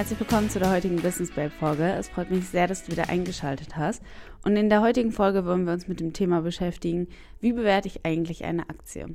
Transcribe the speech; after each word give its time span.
Herzlich 0.00 0.20
willkommen 0.20 0.48
zu 0.48 0.58
der 0.58 0.70
heutigen 0.70 0.96
Business 0.96 1.30
Babe 1.30 1.50
Folge. 1.50 1.84
Es 1.92 2.08
freut 2.08 2.30
mich 2.30 2.48
sehr, 2.48 2.66
dass 2.66 2.84
du 2.84 2.92
wieder 2.92 3.10
eingeschaltet 3.10 3.76
hast. 3.76 4.02
Und 4.42 4.56
in 4.56 4.70
der 4.70 4.80
heutigen 4.80 5.12
Folge 5.12 5.44
wollen 5.44 5.66
wir 5.66 5.74
uns 5.74 5.88
mit 5.88 6.00
dem 6.00 6.14
Thema 6.14 6.40
beschäftigen, 6.40 7.06
wie 7.40 7.52
bewerte 7.52 7.86
ich 7.86 8.06
eigentlich 8.06 8.44
eine 8.46 8.70
Aktie? 8.70 9.14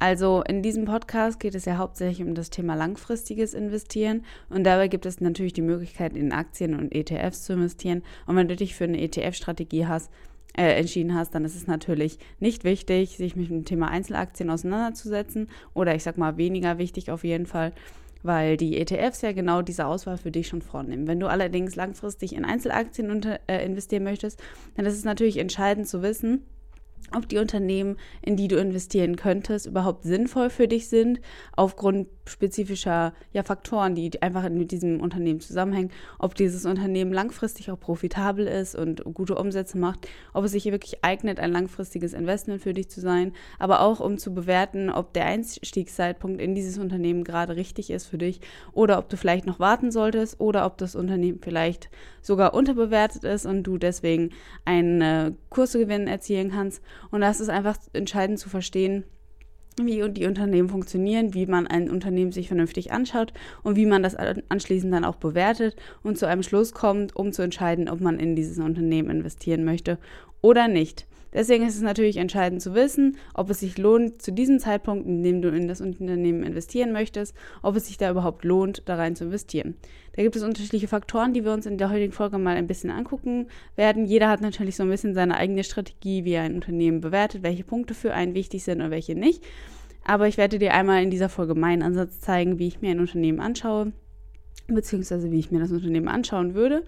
Also 0.00 0.42
in 0.42 0.60
diesem 0.60 0.86
Podcast 0.86 1.38
geht 1.38 1.54
es 1.54 1.66
ja 1.66 1.76
hauptsächlich 1.76 2.26
um 2.26 2.34
das 2.34 2.50
Thema 2.50 2.74
langfristiges 2.74 3.54
Investieren 3.54 4.24
und 4.50 4.64
dabei 4.64 4.88
gibt 4.88 5.06
es 5.06 5.20
natürlich 5.20 5.52
die 5.52 5.62
Möglichkeit, 5.62 6.16
in 6.16 6.32
Aktien 6.32 6.74
und 6.74 6.92
ETFs 6.92 7.44
zu 7.44 7.52
investieren. 7.52 8.02
Und 8.26 8.34
wenn 8.34 8.48
du 8.48 8.56
dich 8.56 8.74
für 8.74 8.84
eine 8.84 9.00
ETF-Strategie 9.00 9.86
hast, 9.86 10.10
äh, 10.56 10.72
entschieden 10.80 11.14
hast, 11.14 11.36
dann 11.36 11.44
ist 11.44 11.54
es 11.54 11.68
natürlich 11.68 12.18
nicht 12.40 12.64
wichtig, 12.64 13.16
sich 13.16 13.36
mit 13.36 13.50
dem 13.50 13.64
Thema 13.64 13.86
Einzelaktien 13.88 14.50
auseinanderzusetzen 14.50 15.48
oder 15.74 15.94
ich 15.94 16.02
sag 16.02 16.18
mal 16.18 16.36
weniger 16.38 16.78
wichtig 16.78 17.12
auf 17.12 17.22
jeden 17.22 17.46
Fall, 17.46 17.72
weil 18.24 18.56
die 18.56 18.78
ETFs 18.78 19.20
ja 19.20 19.32
genau 19.32 19.62
diese 19.62 19.86
Auswahl 19.86 20.16
für 20.16 20.30
dich 20.30 20.48
schon 20.48 20.62
vornehmen. 20.62 21.06
Wenn 21.06 21.20
du 21.20 21.28
allerdings 21.28 21.76
langfristig 21.76 22.34
in 22.34 22.44
Einzelaktien 22.44 23.10
unter, 23.10 23.38
äh, 23.46 23.64
investieren 23.64 24.02
möchtest, 24.02 24.42
dann 24.74 24.86
ist 24.86 24.96
es 24.96 25.04
natürlich 25.04 25.36
entscheidend 25.36 25.86
zu 25.86 26.02
wissen, 26.02 26.46
ob 27.12 27.28
die 27.28 27.38
Unternehmen, 27.38 27.96
in 28.22 28.36
die 28.36 28.48
du 28.48 28.56
investieren 28.56 29.16
könntest, 29.16 29.66
überhaupt 29.66 30.04
sinnvoll 30.04 30.48
für 30.48 30.66
dich 30.66 30.88
sind, 30.88 31.20
aufgrund 31.54 32.08
spezifischer 32.26 33.12
ja, 33.32 33.42
Faktoren, 33.42 33.94
die 33.94 34.22
einfach 34.22 34.48
mit 34.48 34.70
diesem 34.70 35.00
Unternehmen 35.00 35.40
zusammenhängen, 35.40 35.90
ob 36.18 36.34
dieses 36.34 36.64
Unternehmen 36.64 37.12
langfristig 37.12 37.70
auch 37.70 37.78
profitabel 37.78 38.46
ist 38.46 38.74
und 38.74 39.04
gute 39.14 39.34
Umsätze 39.34 39.78
macht, 39.78 40.08
ob 40.32 40.44
es 40.44 40.52
sich 40.52 40.64
wirklich 40.64 41.04
eignet, 41.04 41.40
ein 41.40 41.52
langfristiges 41.52 42.12
Investment 42.12 42.62
für 42.62 42.72
dich 42.72 42.88
zu 42.88 43.00
sein, 43.00 43.32
aber 43.58 43.80
auch 43.80 44.00
um 44.00 44.18
zu 44.18 44.34
bewerten, 44.34 44.90
ob 44.90 45.12
der 45.12 45.26
Einstiegszeitpunkt 45.26 46.40
in 46.40 46.54
dieses 46.54 46.78
Unternehmen 46.78 47.24
gerade 47.24 47.56
richtig 47.56 47.90
ist 47.90 48.06
für 48.06 48.18
dich. 48.18 48.40
Oder 48.72 48.98
ob 48.98 49.08
du 49.08 49.16
vielleicht 49.16 49.46
noch 49.46 49.60
warten 49.60 49.90
solltest. 49.90 50.40
Oder 50.40 50.66
ob 50.66 50.78
das 50.78 50.94
Unternehmen 50.94 51.40
vielleicht 51.42 51.90
sogar 52.22 52.54
unterbewertet 52.54 53.24
ist 53.24 53.46
und 53.46 53.64
du 53.64 53.78
deswegen 53.78 54.30
einen 54.64 55.00
äh, 55.00 55.32
Kursgewinn 55.50 56.06
erzielen 56.06 56.50
kannst. 56.50 56.82
Und 57.10 57.20
das 57.20 57.40
ist 57.40 57.48
einfach 57.48 57.76
entscheidend 57.92 58.38
zu 58.38 58.48
verstehen, 58.48 59.04
wie 59.80 60.08
die 60.10 60.26
Unternehmen 60.26 60.68
funktionieren, 60.68 61.34
wie 61.34 61.46
man 61.46 61.66
ein 61.66 61.90
Unternehmen 61.90 62.32
sich 62.32 62.48
vernünftig 62.48 62.92
anschaut 62.92 63.32
und 63.62 63.76
wie 63.76 63.86
man 63.86 64.02
das 64.02 64.14
anschließend 64.14 64.92
dann 64.92 65.04
auch 65.04 65.16
bewertet 65.16 65.76
und 66.02 66.18
zu 66.18 66.26
einem 66.26 66.42
Schluss 66.42 66.72
kommt, 66.72 67.16
um 67.16 67.32
zu 67.32 67.42
entscheiden, 67.42 67.88
ob 67.88 68.00
man 68.00 68.18
in 68.18 68.36
dieses 68.36 68.58
Unternehmen 68.58 69.10
investieren 69.10 69.64
möchte 69.64 69.98
oder 70.42 70.68
nicht. 70.68 71.06
Deswegen 71.34 71.66
ist 71.66 71.74
es 71.74 71.82
natürlich 71.82 72.16
entscheidend 72.16 72.62
zu 72.62 72.74
wissen, 72.74 73.16
ob 73.34 73.50
es 73.50 73.60
sich 73.60 73.76
lohnt, 73.76 74.22
zu 74.22 74.32
diesem 74.32 74.60
Zeitpunkt, 74.60 75.06
in 75.06 75.24
dem 75.24 75.42
du 75.42 75.48
in 75.48 75.66
das 75.66 75.80
Unternehmen 75.80 76.44
investieren 76.44 76.92
möchtest, 76.92 77.34
ob 77.60 77.74
es 77.74 77.88
sich 77.88 77.98
da 77.98 78.10
überhaupt 78.10 78.44
lohnt, 78.44 78.82
da 78.86 78.94
rein 78.94 79.16
zu 79.16 79.24
investieren. 79.24 79.74
Da 80.14 80.22
gibt 80.22 80.36
es 80.36 80.44
unterschiedliche 80.44 80.86
Faktoren, 80.86 81.32
die 81.32 81.44
wir 81.44 81.52
uns 81.52 81.66
in 81.66 81.76
der 81.76 81.90
heutigen 81.90 82.12
Folge 82.12 82.38
mal 82.38 82.56
ein 82.56 82.68
bisschen 82.68 82.90
angucken 82.90 83.48
werden. 83.74 84.06
Jeder 84.06 84.28
hat 84.28 84.40
natürlich 84.40 84.76
so 84.76 84.84
ein 84.84 84.90
bisschen 84.90 85.12
seine 85.12 85.36
eigene 85.36 85.64
Strategie, 85.64 86.24
wie 86.24 86.34
er 86.34 86.42
ein 86.42 86.54
Unternehmen 86.54 87.00
bewertet, 87.00 87.42
welche 87.42 87.64
Punkte 87.64 87.94
für 87.94 88.14
einen 88.14 88.34
wichtig 88.34 88.62
sind 88.62 88.80
und 88.80 88.92
welche 88.92 89.16
nicht. 89.16 89.42
Aber 90.04 90.28
ich 90.28 90.36
werde 90.36 90.58
dir 90.60 90.72
einmal 90.72 91.02
in 91.02 91.10
dieser 91.10 91.28
Folge 91.28 91.56
meinen 91.56 91.82
Ansatz 91.82 92.20
zeigen, 92.20 92.60
wie 92.60 92.68
ich 92.68 92.80
mir 92.80 92.92
ein 92.92 93.00
Unternehmen 93.00 93.40
anschaue, 93.40 93.92
beziehungsweise 94.68 95.32
wie 95.32 95.38
ich 95.38 95.50
mir 95.50 95.60
das 95.60 95.72
Unternehmen 95.72 96.08
anschauen 96.08 96.54
würde. 96.54 96.84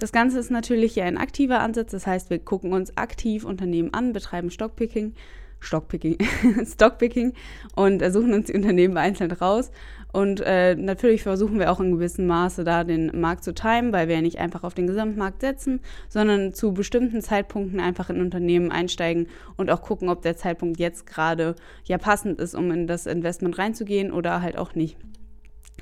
Das 0.00 0.12
Ganze 0.12 0.38
ist 0.38 0.50
natürlich 0.50 0.94
hier 0.94 1.04
ein 1.04 1.18
aktiver 1.18 1.60
Ansatz, 1.60 1.90
das 1.90 2.06
heißt, 2.06 2.30
wir 2.30 2.38
gucken 2.38 2.72
uns 2.72 2.96
aktiv 2.96 3.44
Unternehmen 3.44 3.92
an, 3.92 4.14
betreiben 4.14 4.50
Stockpicking, 4.50 5.12
Stockpicking, 5.60 6.16
Stockpicking 6.64 7.34
und 7.76 8.02
suchen 8.10 8.32
uns 8.32 8.46
die 8.46 8.54
Unternehmen 8.54 8.96
einzeln 8.96 9.30
raus. 9.30 9.70
Und 10.10 10.40
äh, 10.40 10.74
natürlich 10.74 11.22
versuchen 11.22 11.58
wir 11.58 11.70
auch 11.70 11.80
in 11.80 11.92
gewissem 11.92 12.26
Maße 12.26 12.64
da 12.64 12.82
den 12.82 13.20
Markt 13.20 13.44
zu 13.44 13.52
timen, 13.52 13.92
weil 13.92 14.08
wir 14.08 14.14
ja 14.14 14.22
nicht 14.22 14.38
einfach 14.38 14.64
auf 14.64 14.72
den 14.72 14.86
Gesamtmarkt 14.86 15.42
setzen, 15.42 15.80
sondern 16.08 16.54
zu 16.54 16.72
bestimmten 16.72 17.20
Zeitpunkten 17.20 17.78
einfach 17.78 18.08
in 18.08 18.22
Unternehmen 18.22 18.72
einsteigen 18.72 19.28
und 19.58 19.70
auch 19.70 19.82
gucken, 19.82 20.08
ob 20.08 20.22
der 20.22 20.38
Zeitpunkt 20.38 20.80
jetzt 20.80 21.06
gerade 21.06 21.56
ja 21.84 21.98
passend 21.98 22.40
ist, 22.40 22.54
um 22.54 22.70
in 22.70 22.86
das 22.86 23.04
Investment 23.04 23.58
reinzugehen 23.58 24.12
oder 24.12 24.40
halt 24.40 24.56
auch 24.56 24.74
nicht. 24.74 24.96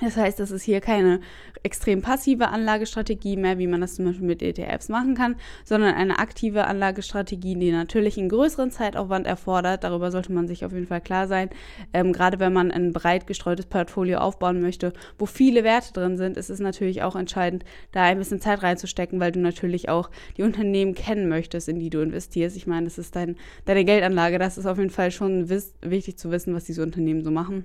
Das 0.00 0.16
heißt, 0.16 0.38
das 0.38 0.52
ist 0.52 0.62
hier 0.62 0.80
keine 0.80 1.20
extrem 1.64 2.02
passive 2.02 2.48
Anlagestrategie 2.48 3.36
mehr, 3.36 3.58
wie 3.58 3.66
man 3.66 3.80
das 3.80 3.96
zum 3.96 4.04
Beispiel 4.04 4.26
mit 4.26 4.42
ETFs 4.42 4.88
machen 4.88 5.14
kann, 5.14 5.34
sondern 5.64 5.94
eine 5.94 6.20
aktive 6.20 6.66
Anlagestrategie, 6.66 7.56
die 7.56 7.72
natürlich 7.72 8.16
einen 8.16 8.28
größeren 8.28 8.70
Zeitaufwand 8.70 9.26
erfordert. 9.26 9.82
Darüber 9.82 10.12
sollte 10.12 10.32
man 10.32 10.46
sich 10.46 10.64
auf 10.64 10.72
jeden 10.72 10.86
Fall 10.86 11.00
klar 11.00 11.26
sein. 11.26 11.50
Ähm, 11.92 12.12
gerade 12.12 12.38
wenn 12.38 12.52
man 12.52 12.70
ein 12.70 12.92
breit 12.92 13.26
gestreutes 13.26 13.66
Portfolio 13.66 14.18
aufbauen 14.18 14.60
möchte, 14.60 14.92
wo 15.18 15.26
viele 15.26 15.64
Werte 15.64 15.92
drin 15.92 16.16
sind, 16.16 16.36
ist 16.36 16.50
es 16.50 16.60
natürlich 16.60 17.02
auch 17.02 17.16
entscheidend, 17.16 17.64
da 17.90 18.04
ein 18.04 18.18
bisschen 18.18 18.40
Zeit 18.40 18.62
reinzustecken, 18.62 19.18
weil 19.18 19.32
du 19.32 19.40
natürlich 19.40 19.88
auch 19.88 20.10
die 20.36 20.42
Unternehmen 20.42 20.94
kennen 20.94 21.28
möchtest, 21.28 21.68
in 21.68 21.80
die 21.80 21.90
du 21.90 22.00
investierst. 22.00 22.56
Ich 22.56 22.68
meine, 22.68 22.84
das 22.84 22.98
ist 22.98 23.16
dein, 23.16 23.36
deine 23.64 23.84
Geldanlage. 23.84 24.38
Das 24.38 24.58
ist 24.58 24.66
auf 24.66 24.78
jeden 24.78 24.90
Fall 24.90 25.10
schon 25.10 25.48
wichtig 25.48 26.18
zu 26.18 26.30
wissen, 26.30 26.54
was 26.54 26.64
diese 26.64 26.82
Unternehmen 26.82 27.24
so 27.24 27.32
machen. 27.32 27.64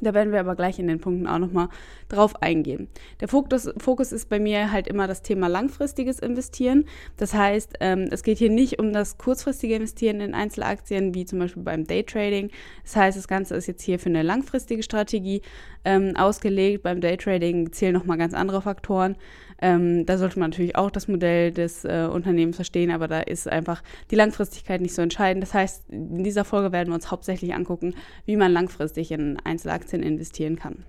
Da 0.00 0.14
werden 0.14 0.32
wir 0.32 0.40
aber 0.40 0.54
gleich 0.54 0.78
in 0.78 0.86
den 0.86 1.00
Punkten 1.00 1.26
auch 1.26 1.38
nochmal 1.38 1.68
drauf 2.08 2.40
eingehen. 2.42 2.88
Der 3.20 3.28
Fokus, 3.28 3.70
Fokus 3.78 4.12
ist 4.12 4.28
bei 4.28 4.38
mir 4.38 4.70
halt 4.70 4.86
immer 4.86 5.06
das 5.06 5.22
Thema 5.22 5.48
langfristiges 5.48 6.20
Investieren. 6.20 6.84
Das 7.16 7.34
heißt, 7.34 7.74
ähm, 7.80 8.08
es 8.10 8.22
geht 8.22 8.38
hier 8.38 8.50
nicht 8.50 8.78
um 8.78 8.92
das 8.92 9.18
kurzfristige 9.18 9.74
Investieren 9.74 10.20
in 10.20 10.34
Einzelaktien, 10.34 11.14
wie 11.14 11.24
zum 11.24 11.40
Beispiel 11.40 11.62
beim 11.62 11.84
Daytrading. 11.84 12.50
Das 12.84 12.96
heißt, 12.96 13.18
das 13.18 13.28
Ganze 13.28 13.56
ist 13.56 13.66
jetzt 13.66 13.82
hier 13.82 13.98
für 13.98 14.08
eine 14.08 14.22
langfristige 14.22 14.82
Strategie 14.82 15.42
ähm, 15.84 16.14
ausgelegt. 16.16 16.82
Beim 16.82 17.00
Daytrading 17.00 17.72
zählen 17.72 17.94
nochmal 17.94 18.18
ganz 18.18 18.34
andere 18.34 18.62
Faktoren. 18.62 19.16
Ähm, 19.60 20.06
da 20.06 20.18
sollte 20.18 20.38
man 20.38 20.50
natürlich 20.50 20.76
auch 20.76 20.90
das 20.90 21.08
Modell 21.08 21.52
des 21.52 21.84
äh, 21.84 22.08
Unternehmens 22.10 22.56
verstehen, 22.56 22.90
aber 22.90 23.08
da 23.08 23.20
ist 23.20 23.48
einfach 23.48 23.82
die 24.10 24.16
Langfristigkeit 24.16 24.80
nicht 24.80 24.94
so 24.94 25.02
entscheidend. 25.02 25.42
Das 25.42 25.54
heißt, 25.54 25.90
in 25.90 26.22
dieser 26.22 26.44
Folge 26.44 26.72
werden 26.72 26.88
wir 26.88 26.94
uns 26.94 27.10
hauptsächlich 27.10 27.54
angucken, 27.54 27.94
wie 28.24 28.36
man 28.36 28.52
langfristig 28.52 29.10
in 29.10 29.38
Einzelaktien 29.44 30.02
investieren 30.02 30.56
kann. 30.56 30.84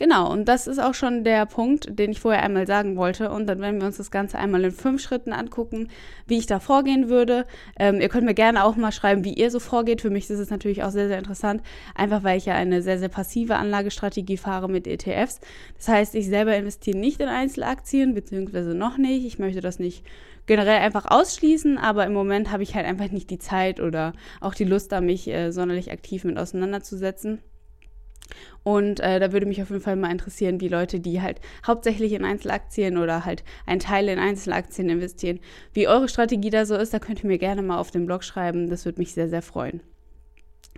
Genau, 0.00 0.32
und 0.32 0.46
das 0.46 0.66
ist 0.66 0.78
auch 0.78 0.94
schon 0.94 1.24
der 1.24 1.44
Punkt, 1.44 1.98
den 1.98 2.10
ich 2.10 2.20
vorher 2.20 2.42
einmal 2.42 2.66
sagen 2.66 2.96
wollte. 2.96 3.30
Und 3.30 3.46
dann 3.46 3.60
werden 3.60 3.82
wir 3.82 3.86
uns 3.86 3.98
das 3.98 4.10
Ganze 4.10 4.38
einmal 4.38 4.64
in 4.64 4.70
fünf 4.70 5.02
Schritten 5.02 5.34
angucken, 5.34 5.88
wie 6.26 6.38
ich 6.38 6.46
da 6.46 6.58
vorgehen 6.58 7.10
würde. 7.10 7.44
Ähm, 7.78 8.00
ihr 8.00 8.08
könnt 8.08 8.24
mir 8.24 8.32
gerne 8.32 8.64
auch 8.64 8.76
mal 8.76 8.92
schreiben, 8.92 9.24
wie 9.24 9.34
ihr 9.34 9.50
so 9.50 9.60
vorgeht. 9.60 10.00
Für 10.00 10.08
mich 10.08 10.30
ist 10.30 10.38
es 10.38 10.48
natürlich 10.48 10.84
auch 10.84 10.90
sehr, 10.90 11.08
sehr 11.08 11.18
interessant, 11.18 11.62
einfach 11.94 12.24
weil 12.24 12.38
ich 12.38 12.46
ja 12.46 12.54
eine 12.54 12.80
sehr, 12.80 12.98
sehr 12.98 13.10
passive 13.10 13.56
Anlagestrategie 13.56 14.38
fahre 14.38 14.70
mit 14.70 14.86
ETFs. 14.86 15.40
Das 15.76 15.88
heißt, 15.88 16.14
ich 16.14 16.28
selber 16.28 16.56
investiere 16.56 16.96
nicht 16.96 17.20
in 17.20 17.28
Einzelaktien, 17.28 18.14
beziehungsweise 18.14 18.70
noch 18.70 18.96
nicht. 18.96 19.26
Ich 19.26 19.38
möchte 19.38 19.60
das 19.60 19.78
nicht 19.78 20.06
generell 20.46 20.78
einfach 20.78 21.10
ausschließen, 21.10 21.76
aber 21.76 22.06
im 22.06 22.14
Moment 22.14 22.50
habe 22.50 22.62
ich 22.62 22.74
halt 22.74 22.86
einfach 22.86 23.10
nicht 23.10 23.28
die 23.28 23.38
Zeit 23.38 23.80
oder 23.80 24.14
auch 24.40 24.54
die 24.54 24.64
Lust, 24.64 24.92
da 24.92 25.02
mich 25.02 25.28
äh, 25.28 25.50
sonderlich 25.50 25.92
aktiv 25.92 26.24
mit 26.24 26.38
auseinanderzusetzen. 26.38 27.42
Und 28.62 29.00
äh, 29.00 29.18
da 29.18 29.32
würde 29.32 29.46
mich 29.46 29.62
auf 29.62 29.70
jeden 29.70 29.82
Fall 29.82 29.96
mal 29.96 30.10
interessieren, 30.10 30.60
wie 30.60 30.68
Leute, 30.68 31.00
die 31.00 31.22
halt 31.22 31.40
hauptsächlich 31.66 32.12
in 32.12 32.24
Einzelaktien 32.24 32.98
oder 32.98 33.24
halt 33.24 33.42
ein 33.66 33.80
Teil 33.80 34.08
in 34.08 34.18
Einzelaktien 34.18 34.88
investieren, 34.88 35.40
wie 35.72 35.88
eure 35.88 36.08
Strategie 36.08 36.50
da 36.50 36.66
so 36.66 36.76
ist. 36.76 36.92
Da 36.92 36.98
könnt 36.98 37.24
ihr 37.24 37.28
mir 37.28 37.38
gerne 37.38 37.62
mal 37.62 37.78
auf 37.78 37.90
dem 37.90 38.06
Blog 38.06 38.22
schreiben. 38.22 38.68
Das 38.68 38.84
würde 38.84 39.00
mich 39.00 39.14
sehr, 39.14 39.28
sehr 39.28 39.42
freuen. 39.42 39.80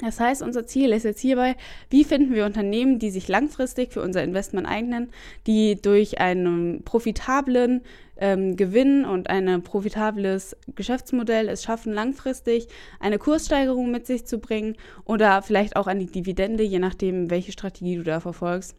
Das 0.00 0.18
heißt, 0.18 0.42
unser 0.42 0.66
Ziel 0.66 0.92
ist 0.92 1.04
jetzt 1.04 1.20
hierbei, 1.20 1.54
wie 1.90 2.04
finden 2.04 2.34
wir 2.34 2.46
Unternehmen, 2.46 2.98
die 2.98 3.10
sich 3.10 3.28
langfristig 3.28 3.92
für 3.92 4.02
unser 4.02 4.24
Investment 4.24 4.66
eignen, 4.66 5.10
die 5.46 5.80
durch 5.80 6.18
einen 6.18 6.82
profitablen 6.82 7.82
ähm, 8.16 8.56
Gewinn 8.56 9.04
und 9.04 9.28
ein 9.30 9.62
profitables 9.62 10.56
Geschäftsmodell 10.74 11.48
es 11.48 11.62
schaffen, 11.62 11.92
langfristig 11.92 12.68
eine 13.00 13.18
Kurssteigerung 13.18 13.90
mit 13.90 14.06
sich 14.06 14.26
zu 14.26 14.38
bringen 14.38 14.76
oder 15.04 15.42
vielleicht 15.42 15.76
auch 15.76 15.86
eine 15.86 16.06
Dividende, 16.06 16.62
je 16.62 16.78
nachdem, 16.78 17.30
welche 17.30 17.52
Strategie 17.52 17.96
du 17.96 18.02
da 18.02 18.20
verfolgst. 18.20 18.76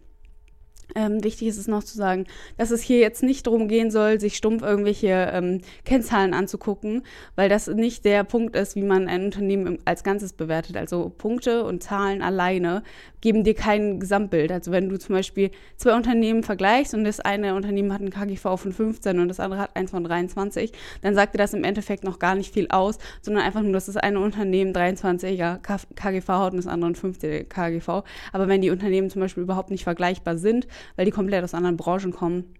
Ähm, 0.95 1.23
wichtig 1.23 1.47
ist 1.47 1.57
es 1.57 1.67
noch 1.67 1.83
zu 1.83 1.97
sagen, 1.97 2.25
dass 2.57 2.71
es 2.71 2.81
hier 2.81 2.99
jetzt 2.99 3.23
nicht 3.23 3.47
darum 3.47 3.67
gehen 3.67 3.91
soll, 3.91 4.19
sich 4.19 4.37
stumpf 4.37 4.61
irgendwelche 4.61 5.31
ähm, 5.33 5.61
Kennzahlen 5.85 6.33
anzugucken, 6.33 7.03
weil 7.35 7.49
das 7.49 7.67
nicht 7.67 8.05
der 8.05 8.23
Punkt 8.23 8.55
ist, 8.55 8.75
wie 8.75 8.83
man 8.83 9.07
ein 9.07 9.25
Unternehmen 9.25 9.79
als 9.85 10.03
Ganzes 10.03 10.33
bewertet. 10.33 10.77
Also 10.77 11.11
Punkte 11.17 11.63
und 11.63 11.81
Zahlen 11.83 12.21
alleine 12.21 12.83
geben 13.21 13.43
dir 13.43 13.55
kein 13.55 13.99
Gesamtbild. 13.99 14.51
Also 14.51 14.71
wenn 14.71 14.89
du 14.89 14.99
zum 14.99 15.15
Beispiel 15.15 15.51
zwei 15.77 15.95
Unternehmen 15.95 16.43
vergleichst 16.43 16.93
und 16.93 17.05
das 17.05 17.19
eine 17.19 17.55
Unternehmen 17.55 17.93
hat 17.93 18.01
einen 18.01 18.09
KGV 18.09 18.57
von 18.57 18.73
15 18.73 19.19
und 19.19 19.29
das 19.29 19.39
andere 19.39 19.61
hat 19.61 19.75
eins 19.75 19.91
von 19.91 20.03
23, 20.03 20.73
dann 21.01 21.15
sagt 21.15 21.33
dir 21.33 21.37
das 21.37 21.53
im 21.53 21.63
Endeffekt 21.63 22.03
noch 22.03 22.19
gar 22.19 22.35
nicht 22.35 22.53
viel 22.53 22.67
aus, 22.69 22.97
sondern 23.21 23.43
einfach 23.43 23.61
nur, 23.61 23.71
dass 23.71 23.85
das 23.85 23.97
eine 23.97 24.19
Unternehmen 24.19 24.73
23er 24.73 25.59
KGV 25.95 26.27
hat 26.27 26.51
und 26.51 26.57
das 26.57 26.67
andere 26.67 26.91
15er 26.91 27.45
KGV. 27.45 28.03
Aber 28.31 28.47
wenn 28.47 28.61
die 28.61 28.69
Unternehmen 28.69 29.09
zum 29.09 29.21
Beispiel 29.21 29.43
überhaupt 29.43 29.71
nicht 29.71 29.83
vergleichbar 29.85 30.37
sind, 30.37 30.67
weil 30.95 31.05
die 31.05 31.11
komplett 31.11 31.43
aus 31.43 31.53
anderen 31.53 31.77
Branchen 31.77 32.11
kommen, 32.11 32.55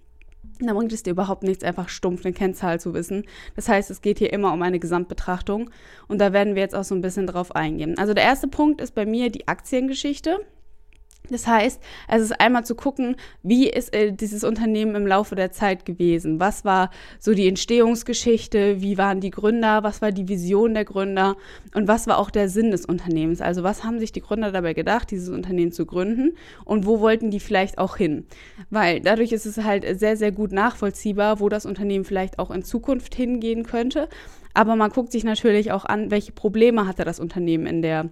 da 0.59 0.73
bringt 0.73 0.93
es 0.93 1.03
dir 1.03 1.11
überhaupt 1.11 1.43
nichts, 1.43 1.63
einfach 1.63 1.89
stumpf 1.89 2.25
eine 2.25 2.33
Kennzahl 2.33 2.79
zu 2.79 2.93
wissen. 2.93 3.25
Das 3.55 3.69
heißt, 3.69 3.89
es 3.89 4.01
geht 4.01 4.19
hier 4.19 4.31
immer 4.33 4.53
um 4.53 4.61
eine 4.61 4.79
Gesamtbetrachtung 4.79 5.69
und 6.07 6.19
da 6.19 6.33
werden 6.33 6.55
wir 6.55 6.61
jetzt 6.61 6.75
auch 6.75 6.83
so 6.83 6.95
ein 6.95 7.01
bisschen 7.01 7.27
drauf 7.27 7.55
eingehen. 7.55 7.97
Also 7.97 8.13
der 8.13 8.23
erste 8.23 8.47
Punkt 8.47 8.81
ist 8.81 8.93
bei 8.93 9.05
mir 9.05 9.31
die 9.31 9.47
Aktiengeschichte. 9.47 10.39
Das 11.29 11.47
heißt, 11.47 11.81
es 12.09 12.21
ist 12.21 12.41
einmal 12.41 12.65
zu 12.65 12.75
gucken, 12.75 13.15
wie 13.43 13.69
ist 13.69 13.93
äh, 13.93 14.11
dieses 14.11 14.43
Unternehmen 14.43 14.93
im 14.95 15.07
Laufe 15.07 15.35
der 15.35 15.53
Zeit 15.53 15.85
gewesen? 15.85 16.41
Was 16.41 16.65
war 16.65 16.89
so 17.17 17.33
die 17.33 17.47
Entstehungsgeschichte? 17.47 18.81
Wie 18.81 18.97
waren 18.97 19.21
die 19.21 19.29
Gründer? 19.29 19.83
Was 19.83 20.01
war 20.01 20.11
die 20.11 20.27
Vision 20.27 20.73
der 20.73 20.83
Gründer? 20.83 21.37
Und 21.73 21.87
was 21.87 22.07
war 22.07 22.17
auch 22.17 22.29
der 22.29 22.49
Sinn 22.49 22.71
des 22.71 22.85
Unternehmens? 22.85 23.39
Also 23.39 23.63
was 23.63 23.85
haben 23.85 23.99
sich 23.99 24.11
die 24.11 24.19
Gründer 24.19 24.51
dabei 24.51 24.73
gedacht, 24.73 25.11
dieses 25.11 25.29
Unternehmen 25.29 25.71
zu 25.71 25.85
gründen? 25.85 26.35
Und 26.65 26.85
wo 26.85 26.99
wollten 26.99 27.31
die 27.31 27.39
vielleicht 27.39 27.77
auch 27.77 27.95
hin? 27.95 28.25
Weil 28.69 28.99
dadurch 28.99 29.31
ist 29.31 29.45
es 29.45 29.63
halt 29.63 29.85
sehr, 29.97 30.17
sehr 30.17 30.33
gut 30.33 30.51
nachvollziehbar, 30.51 31.39
wo 31.39 31.47
das 31.47 31.65
Unternehmen 31.65 32.03
vielleicht 32.03 32.37
auch 32.37 32.51
in 32.51 32.63
Zukunft 32.63 33.15
hingehen 33.15 33.63
könnte. 33.63 34.09
Aber 34.53 34.75
man 34.75 34.91
guckt 34.91 35.13
sich 35.13 35.23
natürlich 35.23 35.71
auch 35.71 35.85
an, 35.85 36.11
welche 36.11 36.33
Probleme 36.33 36.85
hatte 36.85 37.05
das 37.05 37.21
Unternehmen 37.21 37.65
in 37.65 37.81
der 37.81 38.09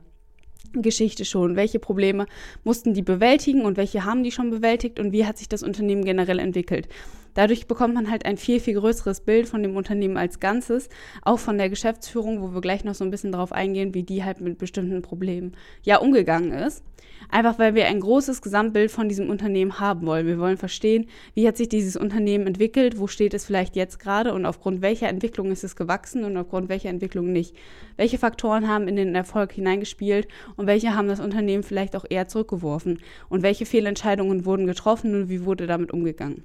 Geschichte 0.73 1.25
schon? 1.25 1.55
Welche 1.55 1.79
Probleme 1.79 2.25
mussten 2.63 2.93
die 2.93 3.01
bewältigen 3.01 3.63
und 3.63 3.77
welche 3.77 4.05
haben 4.05 4.23
die 4.23 4.31
schon 4.31 4.49
bewältigt 4.49 4.99
und 4.99 5.11
wie 5.11 5.25
hat 5.25 5.37
sich 5.37 5.49
das 5.49 5.63
Unternehmen 5.63 6.05
generell 6.05 6.39
entwickelt? 6.39 6.87
Dadurch 7.33 7.67
bekommt 7.67 7.93
man 7.93 8.11
halt 8.11 8.25
ein 8.25 8.37
viel, 8.37 8.59
viel 8.59 8.75
größeres 8.75 9.21
Bild 9.21 9.47
von 9.47 9.63
dem 9.63 9.75
Unternehmen 9.75 10.17
als 10.17 10.39
Ganzes, 10.39 10.89
auch 11.21 11.39
von 11.39 11.57
der 11.57 11.69
Geschäftsführung, 11.69 12.41
wo 12.41 12.53
wir 12.53 12.61
gleich 12.61 12.83
noch 12.83 12.95
so 12.95 13.03
ein 13.03 13.11
bisschen 13.11 13.31
darauf 13.31 13.51
eingehen, 13.51 13.93
wie 13.93 14.03
die 14.03 14.23
halt 14.23 14.41
mit 14.41 14.57
bestimmten 14.57 15.01
Problemen 15.01 15.55
ja 15.83 15.97
umgegangen 15.97 16.51
ist. 16.51 16.83
Einfach 17.29 17.59
weil 17.59 17.75
wir 17.75 17.85
ein 17.87 17.99
großes 17.99 18.41
Gesamtbild 18.41 18.91
von 18.91 19.07
diesem 19.07 19.29
Unternehmen 19.29 19.79
haben 19.79 20.05
wollen. 20.05 20.27
Wir 20.27 20.39
wollen 20.39 20.57
verstehen, 20.57 21.07
wie 21.33 21.47
hat 21.47 21.55
sich 21.55 21.69
dieses 21.69 21.95
Unternehmen 21.95 22.47
entwickelt, 22.47 22.99
wo 22.99 23.07
steht 23.07 23.33
es 23.33 23.45
vielleicht 23.45 23.75
jetzt 23.75 23.99
gerade 23.99 24.33
und 24.33 24.45
aufgrund 24.45 24.81
welcher 24.81 25.07
Entwicklung 25.07 25.51
ist 25.51 25.63
es 25.63 25.75
gewachsen 25.75 26.25
und 26.25 26.35
aufgrund 26.35 26.67
welcher 26.67 26.89
Entwicklung 26.89 27.31
nicht. 27.31 27.55
Welche 27.95 28.17
Faktoren 28.17 28.67
haben 28.67 28.87
in 28.87 28.95
den 28.95 29.15
Erfolg 29.15 29.53
hineingespielt 29.53 30.27
und 30.57 30.67
welche 30.67 30.95
haben 30.95 31.07
das 31.07 31.19
Unternehmen 31.19 31.63
vielleicht 31.63 31.95
auch 31.95 32.05
eher 32.09 32.27
zurückgeworfen 32.27 32.99
und 33.29 33.43
welche 33.43 33.65
Fehlentscheidungen 33.65 34.45
wurden 34.45 34.67
getroffen 34.67 35.15
und 35.15 35.29
wie 35.29 35.45
wurde 35.45 35.67
damit 35.67 35.91
umgegangen. 35.91 36.43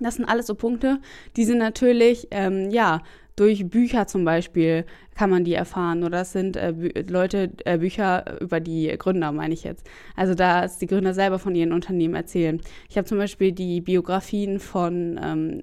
Das 0.00 0.16
sind 0.16 0.24
alles 0.24 0.46
so 0.46 0.54
Punkte, 0.54 1.00
die 1.36 1.44
sind 1.44 1.58
natürlich, 1.58 2.28
ähm, 2.30 2.70
ja, 2.70 3.02
durch 3.38 3.68
Bücher 3.68 4.06
zum 4.06 4.24
Beispiel 4.24 4.84
kann 5.14 5.30
man 5.30 5.44
die 5.44 5.54
erfahren. 5.54 6.02
Oder 6.04 6.22
es 6.22 6.32
sind 6.32 6.56
äh, 6.56 6.72
Leute, 7.08 7.52
äh, 7.64 7.78
Bücher 7.78 8.40
über 8.40 8.60
die 8.60 8.94
Gründer, 8.98 9.32
meine 9.32 9.54
ich 9.54 9.64
jetzt. 9.64 9.86
Also 10.16 10.34
da 10.34 10.66
die 10.66 10.86
Gründer 10.86 11.14
selber 11.14 11.38
von 11.38 11.54
ihren 11.54 11.72
Unternehmen 11.72 12.14
erzählen. 12.14 12.60
Ich 12.88 12.96
habe 12.96 13.06
zum 13.06 13.18
Beispiel 13.18 13.52
die 13.52 13.80
Biografien 13.80 14.58
von 14.58 15.20
ähm, 15.22 15.62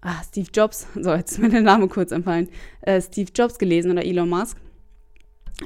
ah, 0.00 0.22
Steve 0.26 0.48
Jobs, 0.54 0.86
so 0.94 1.12
jetzt 1.12 1.32
ist 1.32 1.38
mir 1.38 1.50
der 1.50 1.62
Name 1.62 1.88
kurz 1.88 2.12
empfallen, 2.12 2.48
äh, 2.82 3.00
Steve 3.00 3.30
Jobs 3.34 3.58
gelesen 3.58 3.90
oder 3.90 4.04
Elon 4.04 4.28
Musk. 4.28 4.58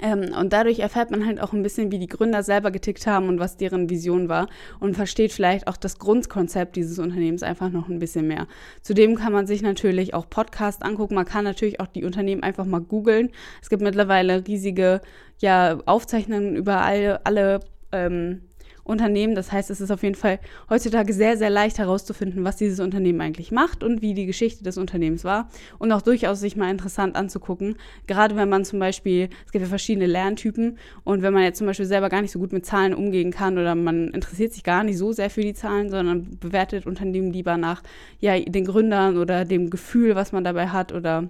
Ähm, 0.03 0.33
und 0.39 0.53
dadurch 0.53 0.81
erfährt 0.81 1.11
man 1.11 1.27
halt 1.27 1.41
auch 1.41 1.53
ein 1.53 1.63
bisschen, 1.63 1.91
wie 1.93 1.99
die 1.99 2.07
Gründer 2.07 2.43
selber 2.43 2.71
getickt 2.71 3.07
haben 3.07 3.29
und 3.29 3.39
was 3.39 3.57
deren 3.57 3.91
Vision 3.91 4.29
war 4.29 4.49
und 4.81 4.95
versteht 4.95 5.33
vielleicht 5.33 5.69
auch 5.69 5.77
das 5.77 5.99
Grundkonzept 5.99 6.77
dieses 6.77 6.99
Unternehmens 6.99 7.43
einfach 7.43 7.71
noch 7.71 7.89
ein 7.89 7.99
bisschen 7.99 8.27
mehr. 8.27 8.47
Zudem 8.83 9.17
kann 9.17 9.33
man 9.33 9.47
sich 9.47 9.63
natürlich 9.63 10.15
auch 10.15 10.29
Podcasts 10.29 10.83
angucken. 10.83 11.15
Man 11.15 11.27
kann 11.27 11.45
natürlich 11.45 11.81
auch 11.81 11.89
die 11.89 12.05
Unternehmen 12.05 12.43
einfach 12.43 12.65
mal 12.65 12.81
googeln. 12.81 13.31
Es 13.63 13.69
gibt 13.69 13.83
mittlerweile 13.83 14.47
riesige 14.47 15.01
ja, 15.39 15.79
Aufzeichnungen 15.87 16.57
über 16.57 16.83
alle, 16.83 17.25
alle 17.25 17.61
ähm, 17.93 18.43
Unternehmen. 18.87 19.35
Das 19.35 19.53
heißt, 19.53 19.71
es 19.71 19.81
ist 19.81 19.91
auf 19.91 20.03
jeden 20.03 20.15
Fall 20.15 20.39
heutzutage 20.71 21.13
sehr, 21.13 21.37
sehr 21.37 21.51
leicht 21.51 21.79
herauszufinden, 21.79 22.45
was 22.45 22.57
dieses 22.57 22.81
Unternehmen 22.81 23.21
eigentlich 23.21 23.51
macht 23.51 23.83
und 23.83 24.03
wie 24.03 24.15
die 24.15 24.27
Geschichte 24.27 24.65
des 24.65 24.79
Unternehmens 24.79 25.25
war. 25.25 25.49
Und 25.79 25.93
auch 25.93 26.03
durchaus 26.03 26.41
sich 26.41 26.57
mal 26.57 26.71
interessant 26.71 27.17
anzugucken. 27.17 27.77
Gerade 28.07 28.37
wenn 28.37 28.49
man 28.49 28.65
zum 28.65 28.79
Beispiel, 28.79 29.29
es 29.45 29.53
gibt 29.53 29.63
ja 29.63 29.69
verschiedene 29.69 30.07
Lerntypen 30.07 30.79
und 31.05 31.23
wenn 31.23 31.33
man 31.33 31.43
jetzt 31.43 31.59
zum 31.59 31.67
Beispiel 31.67 31.87
selber 31.87 32.09
gar 32.09 32.23
nicht 32.23 32.33
so 32.33 32.39
gut 32.39 32.53
mit 32.53 32.65
Zahlen 32.65 32.95
umgehen 32.95 33.31
kann 33.31 33.59
oder 33.59 33.75
man 33.75 34.09
interessiert 34.09 34.53
sich 34.53 34.63
gar 34.63 34.85
nicht 34.85 34.99
so 34.99 35.13
sehr 35.13 35.31
für 35.31 35.43
die 35.43 35.55
Zahlen, 35.55 35.91
sondern 35.91 36.39
bewertet 36.39 36.87
Unternehmen 36.87 37.33
lieber 37.33 37.57
nach 37.57 37.83
ja, 38.21 38.39
den 38.39 38.65
Gründern 38.65 39.17
oder 39.17 39.45
dem 39.45 39.71
Gefühl, 39.71 40.15
was 40.15 40.33
man 40.33 40.45
dabei 40.45 40.69
hat 40.69 40.93
oder 40.93 41.29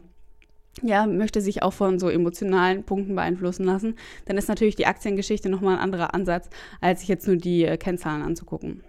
ja, 0.83 1.07
möchte 1.07 1.41
sich 1.41 1.63
auch 1.63 1.73
von 1.73 1.99
so 1.99 2.09
emotionalen 2.09 2.85
Punkten 2.85 3.15
beeinflussen 3.15 3.65
lassen, 3.65 3.95
dann 4.27 4.37
ist 4.37 4.49
natürlich 4.49 4.77
die 4.77 4.87
Aktiengeschichte 4.87 5.49
nochmal 5.49 5.77
ein 5.77 5.83
anderer 5.83 6.15
Ansatz, 6.15 6.51
als 6.81 7.01
sich 7.01 7.09
jetzt 7.09 7.27
nur 7.27 7.37
die 7.37 7.65
äh, 7.65 7.77
Kennzahlen 7.77 8.23
anzugucken. 8.23 8.83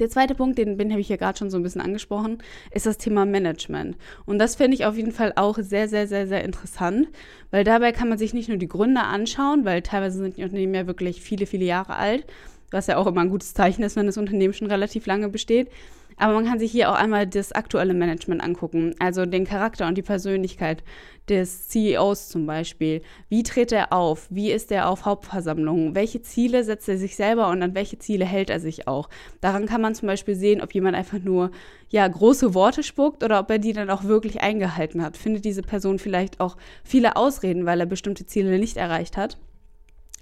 Der 0.00 0.10
zweite 0.10 0.34
Punkt, 0.34 0.58
den, 0.58 0.76
den 0.76 0.90
habe 0.90 1.00
ich 1.00 1.06
hier 1.06 1.18
gerade 1.18 1.38
schon 1.38 1.50
so 1.50 1.56
ein 1.56 1.62
bisschen 1.62 1.80
angesprochen, 1.80 2.38
ist 2.72 2.86
das 2.86 2.98
Thema 2.98 3.26
Management. 3.26 3.96
Und 4.26 4.40
das 4.40 4.56
finde 4.56 4.74
ich 4.74 4.86
auf 4.86 4.96
jeden 4.96 5.12
Fall 5.12 5.32
auch 5.36 5.56
sehr, 5.60 5.88
sehr, 5.88 6.08
sehr, 6.08 6.26
sehr 6.26 6.42
interessant, 6.44 7.08
weil 7.52 7.62
dabei 7.62 7.92
kann 7.92 8.08
man 8.08 8.18
sich 8.18 8.34
nicht 8.34 8.48
nur 8.48 8.58
die 8.58 8.66
Gründe 8.66 9.02
anschauen, 9.02 9.64
weil 9.64 9.82
teilweise 9.82 10.18
sind 10.18 10.36
die 10.36 10.42
Unternehmen 10.42 10.74
ja 10.74 10.88
wirklich 10.88 11.20
viele, 11.20 11.46
viele 11.46 11.64
Jahre 11.64 11.94
alt, 11.94 12.26
was 12.72 12.88
ja 12.88 12.96
auch 12.96 13.06
immer 13.06 13.20
ein 13.20 13.30
gutes 13.30 13.54
Zeichen 13.54 13.84
ist, 13.84 13.94
wenn 13.94 14.06
das 14.06 14.18
Unternehmen 14.18 14.52
schon 14.52 14.66
relativ 14.66 15.06
lange 15.06 15.28
besteht, 15.28 15.68
aber 16.16 16.34
man 16.34 16.46
kann 16.46 16.58
sich 16.58 16.70
hier 16.70 16.90
auch 16.90 16.94
einmal 16.94 17.26
das 17.26 17.52
aktuelle 17.52 17.94
Management 17.94 18.42
angucken, 18.42 18.94
also 18.98 19.26
den 19.26 19.44
Charakter 19.44 19.86
und 19.86 19.96
die 19.96 20.02
Persönlichkeit 20.02 20.84
des 21.28 21.68
CEOs 21.68 22.28
zum 22.28 22.46
Beispiel. 22.46 23.02
Wie 23.28 23.42
tritt 23.42 23.72
er 23.72 23.92
auf? 23.92 24.26
Wie 24.30 24.50
ist 24.52 24.70
er 24.70 24.88
auf 24.88 25.06
Hauptversammlungen? 25.06 25.94
Welche 25.94 26.22
Ziele 26.22 26.64
setzt 26.64 26.88
er 26.88 26.98
sich 26.98 27.16
selber 27.16 27.48
und 27.48 27.62
an 27.62 27.74
welche 27.74 27.98
Ziele 27.98 28.24
hält 28.24 28.50
er 28.50 28.60
sich 28.60 28.86
auch? 28.86 29.08
Daran 29.40 29.66
kann 29.66 29.80
man 29.80 29.94
zum 29.94 30.06
Beispiel 30.06 30.34
sehen, 30.34 30.60
ob 30.60 30.74
jemand 30.74 30.96
einfach 30.96 31.18
nur 31.18 31.50
ja 31.88 32.06
große 32.06 32.54
Worte 32.54 32.82
spuckt 32.82 33.24
oder 33.24 33.40
ob 33.40 33.50
er 33.50 33.58
die 33.58 33.72
dann 33.72 33.90
auch 33.90 34.04
wirklich 34.04 34.42
eingehalten 34.42 35.02
hat. 35.02 35.16
Findet 35.16 35.44
diese 35.44 35.62
Person 35.62 35.98
vielleicht 35.98 36.40
auch 36.40 36.56
viele 36.84 37.16
Ausreden, 37.16 37.66
weil 37.66 37.80
er 37.80 37.86
bestimmte 37.86 38.26
Ziele 38.26 38.58
nicht 38.58 38.76
erreicht 38.76 39.16
hat? 39.16 39.38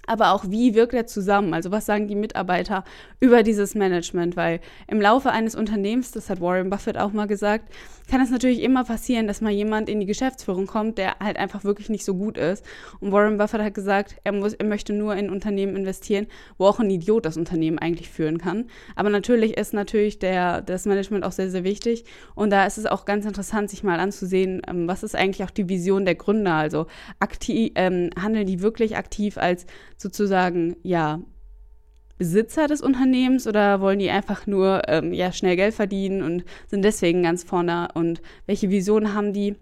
Aber 0.05 0.33
auch 0.33 0.45
wie 0.49 0.75
wirkt 0.75 0.93
er 0.93 1.07
zusammen? 1.07 1.53
Also 1.53 1.71
was 1.71 1.85
sagen 1.85 2.07
die 2.07 2.15
Mitarbeiter 2.15 2.83
über 3.19 3.43
dieses 3.43 3.73
Management? 3.75 4.35
Weil 4.35 4.59
im 4.87 5.01
Laufe 5.01 5.31
eines 5.31 5.55
Unternehmens, 5.55 6.11
das 6.11 6.29
hat 6.29 6.41
Warren 6.41 6.69
Buffett 6.69 6.97
auch 6.97 7.13
mal 7.13 7.27
gesagt, 7.27 7.73
kann 8.09 8.19
es 8.19 8.29
natürlich 8.29 8.61
immer 8.61 8.83
passieren, 8.83 9.27
dass 9.27 9.39
mal 9.39 9.51
jemand 9.51 9.87
in 9.87 9.99
die 10.01 10.05
Geschäftsführung 10.05 10.67
kommt, 10.67 10.97
der 10.97 11.19
halt 11.19 11.37
einfach 11.37 11.63
wirklich 11.63 11.89
nicht 11.89 12.03
so 12.03 12.15
gut 12.15 12.37
ist. 12.37 12.65
Und 12.99 13.13
Warren 13.13 13.37
Buffett 13.37 13.61
hat 13.61 13.73
gesagt, 13.73 14.15
er, 14.25 14.33
muss, 14.33 14.53
er 14.53 14.65
möchte 14.65 14.91
nur 14.91 15.15
in 15.15 15.29
Unternehmen 15.29 15.75
investieren, 15.75 16.27
wo 16.57 16.65
auch 16.65 16.79
ein 16.79 16.89
Idiot 16.89 17.25
das 17.25 17.37
Unternehmen 17.37 17.79
eigentlich 17.79 18.09
führen 18.09 18.39
kann. 18.39 18.65
Aber 18.95 19.09
natürlich 19.09 19.57
ist 19.57 19.73
natürlich 19.73 20.19
der, 20.19 20.61
das 20.61 20.85
Management 20.85 21.23
auch 21.23 21.31
sehr, 21.31 21.49
sehr 21.49 21.63
wichtig. 21.63 22.03
Und 22.35 22.49
da 22.49 22.65
ist 22.65 22.77
es 22.77 22.85
auch 22.85 23.05
ganz 23.05 23.25
interessant, 23.25 23.69
sich 23.69 23.83
mal 23.83 23.99
anzusehen, 23.99 24.61
ähm, 24.67 24.87
was 24.87 25.03
ist 25.03 25.15
eigentlich 25.15 25.43
auch 25.45 25.51
die 25.51 25.69
Vision 25.69 26.03
der 26.03 26.15
Gründer? 26.15 26.55
Also 26.55 26.87
aktiv, 27.19 27.71
ähm, 27.75 28.09
handeln 28.21 28.45
die 28.45 28.61
wirklich 28.61 28.97
aktiv 28.97 29.37
als 29.37 29.65
sozusagen, 29.97 30.75
ja, 30.83 31.21
Besitzer 32.17 32.67
des 32.67 32.81
Unternehmens 32.81 33.47
oder 33.47 33.81
wollen 33.81 33.99
die 33.99 34.09
einfach 34.09 34.47
nur 34.47 34.83
ähm, 34.87 35.13
ja, 35.13 35.31
schnell 35.31 35.55
Geld 35.55 35.73
verdienen 35.73 36.21
und 36.21 36.45
sind 36.67 36.83
deswegen 36.83 37.23
ganz 37.23 37.43
vorne? 37.43 37.89
Und 37.95 38.21
welche 38.45 38.69
Vision 38.69 39.13
haben 39.13 39.33
die? 39.33 39.55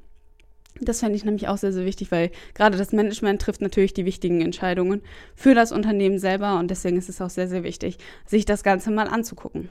Das 0.80 1.00
fände 1.00 1.16
ich 1.16 1.26
nämlich 1.26 1.48
auch 1.48 1.58
sehr, 1.58 1.74
sehr 1.74 1.86
wichtig, 1.86 2.12
weil 2.12 2.32
gerade 2.54 2.78
das 2.78 2.92
Management 2.92 3.42
trifft 3.42 3.62
natürlich 3.62 3.94
die 3.94 4.06
wichtigen 4.06 4.42
Entscheidungen 4.42 5.02
für 5.36 5.54
das 5.54 5.72
Unternehmen 5.72 6.18
selber 6.18 6.60
und 6.60 6.72
deswegen 6.72 6.98
ist 6.98 7.10
es 7.10 7.22
auch 7.22 7.30
sehr, 7.30 7.48
sehr 7.48 7.64
wichtig, 7.64 7.98
sich 8.26 8.46
das 8.46 8.64
Ganze 8.64 8.92
mal 8.92 9.08
anzugucken. 9.08 9.70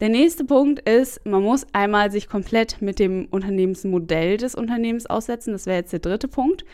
Der 0.00 0.10
nächste 0.10 0.44
Punkt 0.44 0.88
ist, 0.88 1.26
man 1.26 1.42
muss 1.42 1.66
einmal 1.72 2.12
sich 2.12 2.28
komplett 2.28 2.80
mit 2.80 3.00
dem 3.00 3.26
Unternehmensmodell 3.30 4.36
des 4.36 4.54
Unternehmens 4.54 5.06
aussetzen. 5.06 5.52
Das 5.52 5.66
wäre 5.66 5.78
jetzt 5.78 5.92
der 5.92 5.98
dritte 5.98 6.28
Punkt. 6.28 6.64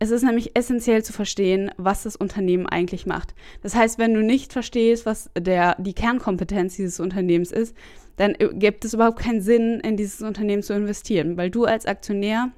Es 0.00 0.10
ist 0.10 0.22
nämlich 0.22 0.56
essentiell 0.56 1.04
zu 1.04 1.12
verstehen, 1.12 1.72
was 1.76 2.04
das 2.04 2.14
Unternehmen 2.14 2.66
eigentlich 2.66 3.06
macht. 3.06 3.34
Das 3.62 3.74
heißt, 3.74 3.98
wenn 3.98 4.14
du 4.14 4.22
nicht 4.22 4.52
verstehst, 4.52 5.06
was 5.06 5.30
der, 5.36 5.74
die 5.80 5.94
Kernkompetenz 5.94 6.76
dieses 6.76 7.00
Unternehmens 7.00 7.50
ist, 7.50 7.74
dann 8.16 8.34
gibt 8.54 8.84
es 8.84 8.94
überhaupt 8.94 9.18
keinen 9.18 9.40
Sinn, 9.40 9.80
in 9.80 9.96
dieses 9.96 10.22
Unternehmen 10.22 10.62
zu 10.62 10.72
investieren, 10.72 11.36
weil 11.36 11.50
du 11.50 11.64
als 11.64 11.86
Aktionär 11.86 12.52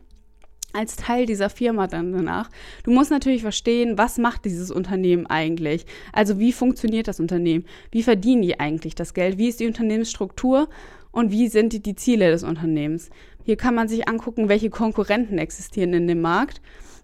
als 0.73 0.97
Teil 0.97 1.27
dieser 1.27 1.51
Firma 1.51 1.89
dann 1.89 2.13
danach. 2.13 2.49
Du 2.85 2.93
musst 2.93 3.11
natürlich 3.11 3.43
verstehen, 3.43 3.99
was 3.99 4.19
macht 4.19 4.45
dieses 4.45 4.71
Unternehmen 4.71 5.27
eigentlich? 5.27 5.85
Also 6.13 6.39
wie 6.39 6.53
funktioniert 6.53 7.09
das 7.09 7.19
Unternehmen? 7.19 7.65
Wie 7.91 8.05
verdienen 8.05 8.43
die 8.43 8.61
eigentlich 8.61 8.95
das 8.95 9.13
Geld? 9.13 9.37
Wie 9.37 9.49
ist 9.49 9.59
die 9.59 9.67
Unternehmensstruktur? 9.67 10.69
Und 11.11 11.33
wie 11.33 11.49
sind 11.49 11.73
die, 11.73 11.83
die 11.83 11.97
Ziele 11.97 12.31
des 12.31 12.45
Unternehmens? 12.45 13.11
Hier 13.45 13.57
kann 13.57 13.75
man 13.75 13.89
sich 13.89 14.09
angucken, 14.09 14.49
welche 14.49 14.71
Konkurrenten 14.71 15.39
existieren 15.39 15.93
in 15.93 16.07
dem 16.07 16.21
Markt 16.21 16.61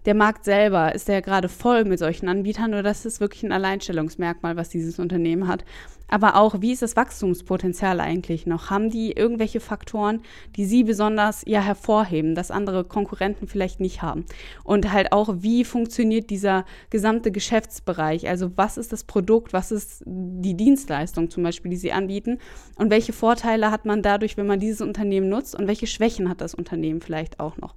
der 0.07 0.15
Markt 0.15 0.45
selber, 0.45 0.95
ist 0.95 1.09
der 1.09 1.21
gerade 1.21 1.49
voll 1.49 1.83
mit 1.83 1.99
solchen 1.99 2.29
Anbietern 2.29 2.73
oder 2.73 2.81
das 2.81 3.05
ist 3.05 3.19
wirklich 3.19 3.43
ein 3.43 3.51
Alleinstellungsmerkmal, 3.51 4.55
was 4.55 4.69
dieses 4.69 4.99
Unternehmen 4.99 5.49
hat? 5.49 5.65
Aber 6.09 6.35
auch, 6.35 6.61
wie 6.61 6.71
ist 6.71 6.81
das 6.81 6.95
Wachstumspotenzial 6.95 7.99
eigentlich 7.99 8.45
noch? 8.45 8.69
Haben 8.69 8.89
die 8.89 9.11
irgendwelche 9.11 9.59
Faktoren, 9.59 10.21
die 10.55 10.65
sie 10.65 10.83
besonders 10.83 11.43
ja 11.45 11.61
hervorheben, 11.61 12.35
dass 12.35 12.51
andere 12.51 12.83
Konkurrenten 12.83 13.47
vielleicht 13.47 13.79
nicht 13.79 14.01
haben? 14.01 14.25
Und 14.63 14.91
halt 14.91 15.11
auch, 15.11 15.35
wie 15.39 15.65
funktioniert 15.65 16.29
dieser 16.29 16.65
gesamte 16.89 17.31
Geschäftsbereich? 17.31 18.29
Also 18.29 18.51
was 18.55 18.77
ist 18.77 18.93
das 18.93 19.03
Produkt, 19.03 19.53
was 19.53 19.71
ist 19.71 20.03
die 20.05 20.55
Dienstleistung 20.55 21.29
zum 21.29 21.43
Beispiel, 21.43 21.71
die 21.71 21.77
sie 21.77 21.91
anbieten? 21.91 22.39
Und 22.75 22.89
welche 22.89 23.13
Vorteile 23.13 23.71
hat 23.71 23.85
man 23.85 24.01
dadurch, 24.01 24.37
wenn 24.37 24.47
man 24.47 24.59
dieses 24.59 24.81
Unternehmen 24.81 25.29
nutzt? 25.29 25.55
Und 25.55 25.67
welche 25.67 25.87
Schwächen 25.87 26.29
hat 26.29 26.41
das 26.41 26.55
Unternehmen 26.55 27.01
vielleicht 27.01 27.39
auch 27.39 27.57
noch? 27.57 27.75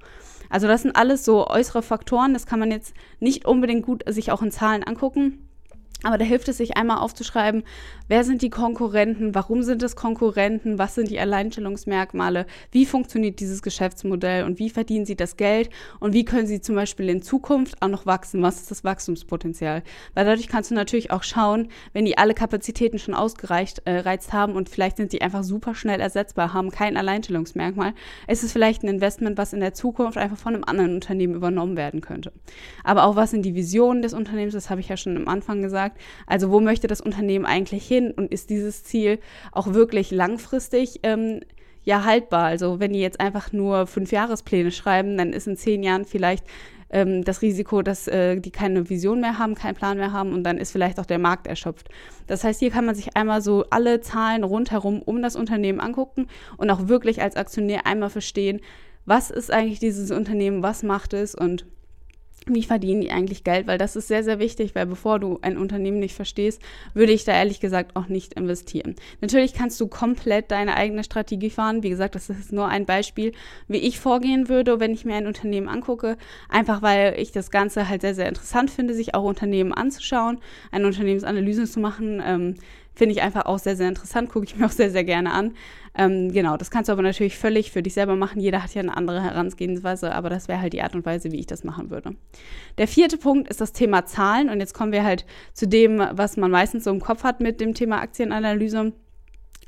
Also 0.49 0.67
das 0.67 0.83
sind 0.83 0.97
alles 0.97 1.25
so 1.25 1.47
äußere 1.47 1.81
Faktoren, 1.83 2.35
das 2.35 2.45
kann 2.45 2.59
man 2.59 2.73
jetzt 2.73 2.93
nicht 3.21 3.47
unbedingt 3.47 3.87
gut 3.87 4.03
sich 4.09 4.33
auch 4.33 4.43
in 4.43 4.51
Zahlen 4.51 4.83
angucken. 4.83 5.47
Aber 6.03 6.17
da 6.17 6.25
hilft 6.25 6.49
es 6.49 6.57
sich 6.57 6.77
einmal 6.77 6.99
aufzuschreiben, 6.99 7.63
wer 8.11 8.25
sind 8.25 8.43
die 8.43 8.51
Konkurrenten, 8.51 9.37
warum 9.37 9.63
sind 9.63 9.85
es 9.85 9.95
Konkurrenten, 9.95 10.81
was 10.81 10.97
sind 10.97 11.11
die 11.11 11.21
Alleinstellungsmerkmale, 11.21 12.45
wie 12.73 12.85
funktioniert 12.85 13.39
dieses 13.39 13.63
Geschäftsmodell? 13.63 14.45
Und 14.45 14.59
wie 14.59 14.69
verdienen 14.69 15.07
sie 15.07 15.15
das 15.15 15.37
Geld? 15.37 15.71
Und 16.01 16.13
wie 16.13 16.25
können 16.25 16.49
sie 16.49 16.61
zum 16.61 16.75
Beispiel 16.75 17.09
in 17.09 17.23
Zukunft 17.23 17.81
auch 17.81 17.89
noch 17.89 18.07
wachsen, 18.07 18.43
was 18.43 18.63
ist 18.63 18.71
das 18.73 18.83
Wachstumspotenzial. 18.83 19.85
Weil 20.15 20.25
dadurch 20.25 20.49
kannst 20.49 20.73
du 20.73 20.75
natürlich 20.75 21.13
auch 21.13 21.23
schauen, 21.23 21.69
wenn 21.93 22.05
die 22.05 22.19
alle 22.19 22.35
Kapazitäten 22.35 22.99
schon 22.99 23.15
ausgereizt 23.15 23.83
äh, 23.85 24.03
haben 24.33 24.55
und 24.55 24.69
vielleicht 24.69 24.97
sind 24.97 25.13
die 25.13 25.23
einfach 25.23 25.45
super 25.45 25.77
schnell 25.77 26.01
ersetzbar, 26.01 26.53
haben 26.53 26.73
kein 26.73 26.97
Alleinstellungsmerkmal, 26.97 27.95
ist 28.27 28.43
es 28.43 28.51
vielleicht 28.51 28.83
ein 28.83 28.89
Investment, 28.89 29.39
was 29.39 29.53
in 29.53 29.61
der 29.61 29.73
Zukunft 29.73 30.19
einfach 30.19 30.37
von 30.37 30.55
einem 30.55 30.65
anderen 30.65 30.95
Unternehmen 30.95 31.37
übernommen 31.37 31.77
werden 31.77 32.01
könnte. 32.01 32.33
Aber 32.83 33.05
auch 33.05 33.15
was 33.15 33.31
sind 33.31 33.43
die 33.43 33.55
Visionen 33.55 34.03
des 34.03 34.15
Unternehmens, 34.15 34.55
das 34.55 34.69
habe 34.69 34.81
ich 34.81 34.89
ja 34.89 34.97
schon 34.97 35.17
am 35.17 35.29
Anfang 35.29 35.63
gesagt. 35.63 36.01
Also 36.27 36.51
wo 36.51 36.59
möchte 36.59 36.89
das 36.89 37.01
Unternehmen 37.01 37.47
eigentlich 37.47 37.87
hin 37.87 38.00
und 38.09 38.33
ist 38.33 38.51
dieses 38.51 38.85
Ziel 38.85 39.19
auch 39.53 39.75
wirklich 39.75 40.11
langfristig 40.11 41.01
ähm, 41.03 41.41
ja 41.85 42.05
haltbar? 42.05 42.45
Also 42.45 42.81
wenn 42.81 42.93
die 42.93 43.01
jetzt 43.01 43.21
einfach 43.21 43.53
nur 43.53 43.87
fünf 43.87 44.13
Jahrespläne 44.13 44.71
schreiben, 44.71 45.17
dann 45.17 45.33
ist 45.33 45.47
in 45.47 45.57
zehn 45.57 45.83
Jahren 45.83 46.05
vielleicht 46.05 46.45
ähm, 46.91 47.25
das 47.25 47.43
Risiko, 47.43 47.83
dass 47.83 48.09
äh, 48.09 48.41
die 48.41 48.51
keine 48.51 48.89
Vision 48.91 49.21
mehr 49.21 49.39
haben, 49.39 49.55
keinen 49.55 49.77
Plan 49.77 49.97
mehr 49.97 50.13
haben 50.13 50.33
und 50.33 50.45
dann 50.45 50.59
ist 50.59 50.73
vielleicht 50.73 50.99
auch 50.99 51.07
der 51.07 51.19
Markt 51.19 51.47
erschöpft. 51.47 51.89
Das 52.27 52.45
heißt, 52.45 52.61
hier 52.61 52.71
kann 52.71 52.87
man 52.87 52.95
sich 52.95 53.17
einmal 53.17 53.43
so 53.43 53.65
alle 53.71 54.01
Zahlen 54.01 54.45
rundherum 54.45 55.01
um 55.03 55.23
das 55.23 55.37
Unternehmen 55.37 55.81
angucken 55.81 56.27
und 56.57 56.71
auch 56.71 56.89
wirklich 56.89 57.23
als 57.23 57.37
Aktionär 57.37 57.87
einmal 57.87 58.11
verstehen, 58.11 58.61
was 59.07 59.31
ist 59.31 59.51
eigentlich 59.51 59.81
dieses 59.81 60.11
Unternehmen, 60.11 60.63
was 60.63 60.83
macht 60.83 61.15
es 61.15 61.35
und 61.35 61.65
wie 62.55 62.63
verdienen 62.63 63.01
die 63.01 63.11
eigentlich 63.11 63.45
Geld, 63.45 63.67
weil 63.67 63.79
das 63.79 63.97
ist 63.97 64.09
sehr, 64.09 64.25
sehr 64.25 64.39
wichtig, 64.39 64.75
weil 64.75 64.87
bevor 64.87 65.19
du 65.19 65.39
ein 65.43 65.59
Unternehmen 65.59 65.99
nicht 65.99 66.15
verstehst, 66.15 66.61
würde 66.95 67.13
ich 67.13 67.25
da 67.25 67.33
ehrlich 67.33 67.61
gesagt 67.61 67.97
auch 67.97 68.09
nicht 68.09 68.35
investieren. 68.35 68.97
Natürlich 69.21 69.55
kannst 69.55 69.81
du 69.81 69.89
komplett 69.89 70.51
deine 70.51 70.77
eigene 70.77 71.05
Strategie 71.05 71.51
fahren. 71.51 71.83
Wie 71.83 71.91
gesagt, 71.91 72.15
das 72.15 72.31
ist 72.31 72.53
nur 72.53 72.69
ein 72.69 72.87
Beispiel, 72.87 73.33
wie 73.69 73.79
ich 73.79 74.01
vorgehen 74.01 74.49
würde, 74.49 74.81
wenn 74.81 74.93
ich 74.93 75.05
mir 75.05 75.15
ein 75.15 75.27
Unternehmen 75.27 75.69
angucke. 75.69 76.17
Einfach 76.49 76.83
weil 76.83 77.15
ich 77.19 77.33
das 77.33 77.51
Ganze 77.51 77.89
halt 77.89 78.03
sehr, 78.03 78.15
sehr 78.15 78.29
interessant 78.29 78.71
finde, 78.71 78.95
sich 78.95 79.15
auch 79.15 79.25
Unternehmen 79.25 79.73
anzuschauen, 79.73 80.39
eine 80.71 80.87
Unternehmensanalyse 80.87 81.65
zu 81.65 81.81
machen. 81.81 82.23
Ähm, 82.25 82.55
Finde 83.01 83.15
ich 83.15 83.23
einfach 83.23 83.47
auch 83.47 83.59
sehr, 83.59 83.77
sehr 83.77 83.89
interessant, 83.89 84.29
gucke 84.29 84.45
ich 84.45 84.57
mir 84.57 84.67
auch 84.67 84.71
sehr, 84.71 84.91
sehr 84.91 85.05
gerne 85.05 85.33
an. 85.33 85.55
Ähm, 85.97 86.31
genau, 86.33 86.59
das 86.59 86.71
kannst 86.71 86.91
du 86.91 86.93
aber 86.93 87.01
natürlich 87.01 87.39
völlig 87.39 87.73
für 87.73 87.83
dich 87.83 87.95
selber 87.95 88.15
machen. 88.15 88.43
Jeder 88.43 88.63
hat 88.63 88.75
ja 88.75 88.83
eine 88.83 88.95
andere 88.95 89.23
Herangehensweise, 89.23 90.15
aber 90.15 90.29
das 90.29 90.49
wäre 90.49 90.61
halt 90.61 90.75
die 90.75 90.83
Art 90.83 90.95
und 90.95 91.07
Weise, 91.07 91.33
wie 91.33 91.39
ich 91.39 91.47
das 91.47 91.65
machen 91.65 91.89
würde. 91.89 92.15
Der 92.77 92.87
vierte 92.87 93.17
Punkt 93.17 93.49
ist 93.49 93.59
das 93.59 93.73
Thema 93.73 94.05
Zahlen. 94.05 94.51
Und 94.51 94.61
jetzt 94.61 94.75
kommen 94.75 94.93
wir 94.93 95.03
halt 95.03 95.25
zu 95.55 95.67
dem, 95.67 95.99
was 96.13 96.37
man 96.37 96.51
meistens 96.51 96.85
so 96.85 96.91
im 96.91 97.01
Kopf 97.01 97.25
hat 97.25 97.41
mit 97.41 97.59
dem 97.63 97.73
Thema 97.73 98.03
Aktienanalyse. 98.03 98.93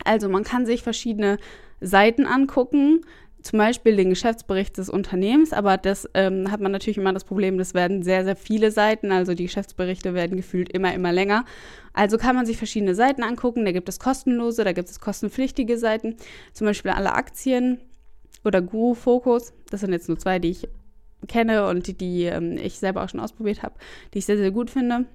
Also 0.05 0.29
man 0.29 0.45
kann 0.45 0.67
sich 0.67 0.83
verschiedene 0.83 1.39
Seiten 1.81 2.27
angucken, 2.27 3.01
zum 3.43 3.59
Beispiel 3.59 3.97
den 3.97 4.11
Geschäftsbericht 4.11 4.79
des 4.79 4.89
Unternehmens, 4.89 5.53
aber 5.53 5.77
das 5.77 6.09
ähm, 6.15 6.51
hat 6.51 6.61
man 6.61 6.73
natürlich 6.73 6.99
immer 6.99 7.13
das 7.13 7.25
Problem, 7.25 7.59
das 7.59 7.75
werden 7.75 8.03
sehr, 8.03 8.25
sehr 8.25 8.37
viele 8.37 8.71
Seiten, 8.71 9.11
also 9.11 9.35
die 9.35 9.45
Geschäftsberichte 9.45 10.15
werden 10.15 10.37
gefühlt 10.37 10.71
immer, 10.71 10.95
immer 10.95 11.13
länger. 11.13 11.45
Also 11.93 12.19
kann 12.19 12.37
man 12.37 12.47
sich 12.47 12.57
verschiedene 12.57 12.95
Seiten 12.95 13.23
angucken, 13.23 13.65
da 13.65 13.73
gibt 13.73 13.89
es 13.89 13.99
kostenlose, 13.99 14.65
da 14.65 14.73
gibt 14.73 14.89
es 14.89 15.01
kostenpflichtige 15.01 15.77
Seiten, 15.77 16.17
zum 16.53 16.67
Beispiel 16.67 16.93
alle 16.93 17.13
Aktien 17.13 17.79
oder 18.45 18.63
Guru 18.63 18.95
Focus, 18.95 19.53
das 19.71 19.81
sind 19.81 19.93
jetzt 19.93 20.09
nur 20.09 20.19
zwei, 20.19 20.39
die 20.39 20.51
ich 20.51 20.69
kenne 21.29 21.69
und 21.69 21.87
die, 21.87 21.95
die 21.95 22.25
ähm, 22.25 22.57
ich 22.57 22.79
selber 22.79 23.03
auch 23.03 23.09
schon 23.09 23.21
ausprobiert 23.21 23.63
habe, 23.63 23.75
die 24.15 24.19
ich 24.19 24.27
sehr, 24.27 24.39
sehr 24.39 24.51
gut 24.51 24.71
finde. 24.71 25.07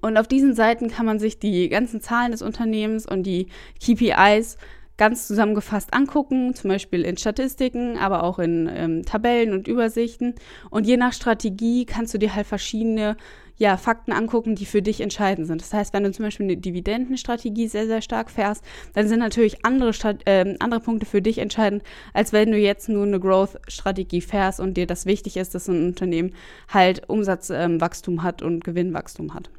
Und 0.00 0.16
auf 0.16 0.28
diesen 0.28 0.54
Seiten 0.54 0.88
kann 0.88 1.06
man 1.06 1.18
sich 1.18 1.38
die 1.38 1.68
ganzen 1.68 2.00
Zahlen 2.00 2.32
des 2.32 2.42
Unternehmens 2.42 3.06
und 3.06 3.22
die 3.22 3.48
KPIs 3.82 4.58
ganz 4.98 5.26
zusammengefasst 5.26 5.94
angucken, 5.94 6.54
zum 6.54 6.68
Beispiel 6.68 7.02
in 7.02 7.16
Statistiken, 7.16 7.96
aber 7.96 8.24
auch 8.24 8.38
in 8.38 8.68
ähm, 8.70 9.04
Tabellen 9.04 9.52
und 9.52 9.66
Übersichten. 9.66 10.34
Und 10.70 10.86
je 10.86 10.96
nach 10.96 11.12
Strategie 11.14 11.86
kannst 11.86 12.12
du 12.12 12.18
dir 12.18 12.34
halt 12.34 12.46
verschiedene 12.46 13.16
ja, 13.58 13.76
Fakten 13.76 14.12
angucken, 14.12 14.54
die 14.54 14.66
für 14.66 14.82
dich 14.82 15.00
entscheidend 15.00 15.46
sind. 15.46 15.60
Das 15.60 15.72
heißt, 15.72 15.92
wenn 15.92 16.04
du 16.04 16.12
zum 16.12 16.24
Beispiel 16.24 16.46
eine 16.46 16.56
Dividendenstrategie 16.56 17.66
sehr, 17.66 17.86
sehr 17.86 18.02
stark 18.02 18.30
fährst, 18.30 18.64
dann 18.94 19.08
sind 19.08 19.18
natürlich 19.18 19.64
andere, 19.64 19.92
Stat 19.92 20.22
äh, 20.26 20.56
andere 20.60 20.80
Punkte 20.80 21.06
für 21.06 21.20
dich 21.20 21.38
entscheidend, 21.38 21.82
als 22.14 22.32
wenn 22.32 22.52
du 22.52 22.58
jetzt 22.58 22.88
nur 22.88 23.04
eine 23.04 23.18
Growth-Strategie 23.18 24.20
fährst 24.20 24.60
und 24.60 24.76
dir 24.76 24.86
das 24.86 25.06
wichtig 25.06 25.36
ist, 25.36 25.54
dass 25.54 25.68
ein 25.68 25.86
Unternehmen 25.86 26.34
halt 26.68 27.08
Umsatzwachstum 27.08 28.14
ähm, 28.14 28.22
hat 28.22 28.42
und 28.42 28.62
Gewinnwachstum 28.62 29.34
hat. 29.34 29.50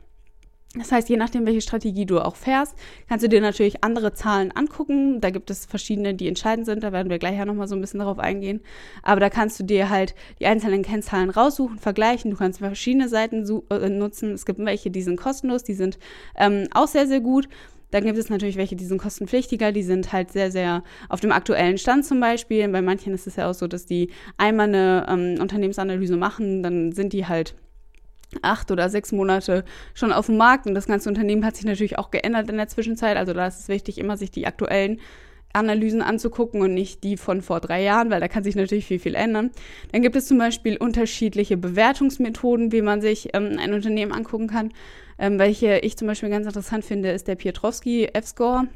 Das 0.75 0.91
heißt, 0.91 1.09
je 1.09 1.17
nachdem, 1.17 1.47
welche 1.47 1.61
Strategie 1.61 2.05
du 2.05 2.19
auch 2.19 2.35
fährst, 2.35 2.75
kannst 3.07 3.25
du 3.25 3.29
dir 3.29 3.41
natürlich 3.41 3.83
andere 3.83 4.13
Zahlen 4.13 4.51
angucken. 4.51 5.19
Da 5.19 5.31
gibt 5.31 5.49
es 5.49 5.65
verschiedene, 5.65 6.13
die 6.13 6.27
entscheidend 6.27 6.67
sind. 6.67 6.83
Da 6.83 6.91
werden 6.91 7.09
wir 7.09 7.17
gleich 7.17 7.38
ja 7.38 7.45
nochmal 7.45 7.67
so 7.67 7.73
ein 7.73 7.81
bisschen 7.81 8.01
darauf 8.01 8.19
eingehen. 8.19 8.61
Aber 9.01 9.19
da 9.19 9.31
kannst 9.31 9.59
du 9.59 9.63
dir 9.63 9.89
halt 9.89 10.13
die 10.39 10.45
einzelnen 10.45 10.83
Kennzahlen 10.83 11.31
raussuchen, 11.31 11.79
vergleichen. 11.79 12.29
Du 12.29 12.38
kannst 12.38 12.59
verschiedene 12.59 13.09
Seiten 13.09 13.47
äh, 13.71 13.89
nutzen. 13.89 14.33
Es 14.33 14.45
gibt 14.45 14.59
welche, 14.59 14.91
die 14.91 15.01
sind 15.01 15.19
kostenlos, 15.19 15.63
die 15.63 15.73
sind 15.73 15.97
ähm, 16.38 16.67
auch 16.71 16.88
sehr, 16.88 17.07
sehr 17.07 17.21
gut. 17.21 17.49
Dann 17.89 18.03
gibt 18.03 18.19
es 18.19 18.29
natürlich 18.29 18.55
welche, 18.55 18.75
die 18.75 18.85
sind 18.85 19.01
kostenpflichtiger, 19.01 19.71
die 19.71 19.81
sind 19.81 20.13
halt 20.13 20.31
sehr, 20.31 20.51
sehr 20.51 20.83
auf 21.09 21.19
dem 21.19 21.31
aktuellen 21.31 21.79
Stand 21.79 22.05
zum 22.05 22.19
Beispiel. 22.19 22.67
Bei 22.69 22.83
manchen 22.83 23.15
ist 23.15 23.25
es 23.25 23.38
ja 23.38 23.49
auch 23.49 23.55
so, 23.55 23.65
dass 23.65 23.88
die 23.88 24.11
einmal 24.38 24.67
eine 24.67 25.07
ähm, 25.09 25.41
Unternehmensanalyse 25.41 26.15
machen, 26.15 26.61
dann 26.61 26.91
sind 26.91 27.13
die 27.13 27.25
halt 27.25 27.55
acht 28.41 28.71
oder 28.71 28.89
sechs 28.89 29.12
Monate 29.12 29.63
schon 29.93 30.12
auf 30.12 30.27
dem 30.27 30.38
Markt 30.38 30.67
und 30.67 30.75
das 30.75 30.88
ganze 30.88 31.09
Unternehmen 31.09 31.45
hat 31.45 31.55
sich 31.55 31.65
natürlich 31.65 31.98
auch 31.98 32.12
geändert 32.12 32.50
in 32.50 32.57
der 32.57 32.67
Zwischenzeit. 32.67 33.17
Also 33.17 33.33
da 33.33 33.48
ist 33.48 33.59
es 33.59 33.67
wichtig, 33.67 33.98
immer 33.98 34.17
sich 34.17 34.31
die 34.31 34.48
aktuellen 34.48 35.00
Analysen 35.51 36.01
anzugucken 36.01 36.62
und 36.62 36.74
nicht 36.74 37.03
die 37.03 37.17
von 37.17 37.41
vor 37.41 37.59
drei 37.59 37.81
Jahren, 37.81 38.12
weil 38.12 38.19
da 38.19 38.27
kann 38.27 38.43
sich 38.43 38.55
natürlich 38.55 38.86
viel, 38.86 39.00
viel 39.00 39.15
ändern. 39.15 39.50
Dann 39.91 40.01
gibt 40.01 40.15
es 40.15 40.27
zum 40.27 40.38
Beispiel 40.38 40.77
unterschiedliche 40.77 41.57
Bewertungsmethoden, 41.57 42.71
wie 42.71 42.83
man 42.83 43.01
sich 43.01 43.29
ähm, 43.33 43.57
ein 43.59 43.74
Unternehmen 43.74 44.12
angucken 44.12 44.48
kann. 44.48 44.71
Ähm, 45.17 45.39
welche 45.39 45.79
ich 45.79 45.98
zum 45.98 46.07
Beispiel 46.07 46.29
ganz 46.29 46.45
interessant 46.45 46.86
finde, 46.86 47.12
ist 47.12 47.27
der 47.27 47.36
Piotrowski 47.36 48.05
F-Score. 48.13 48.67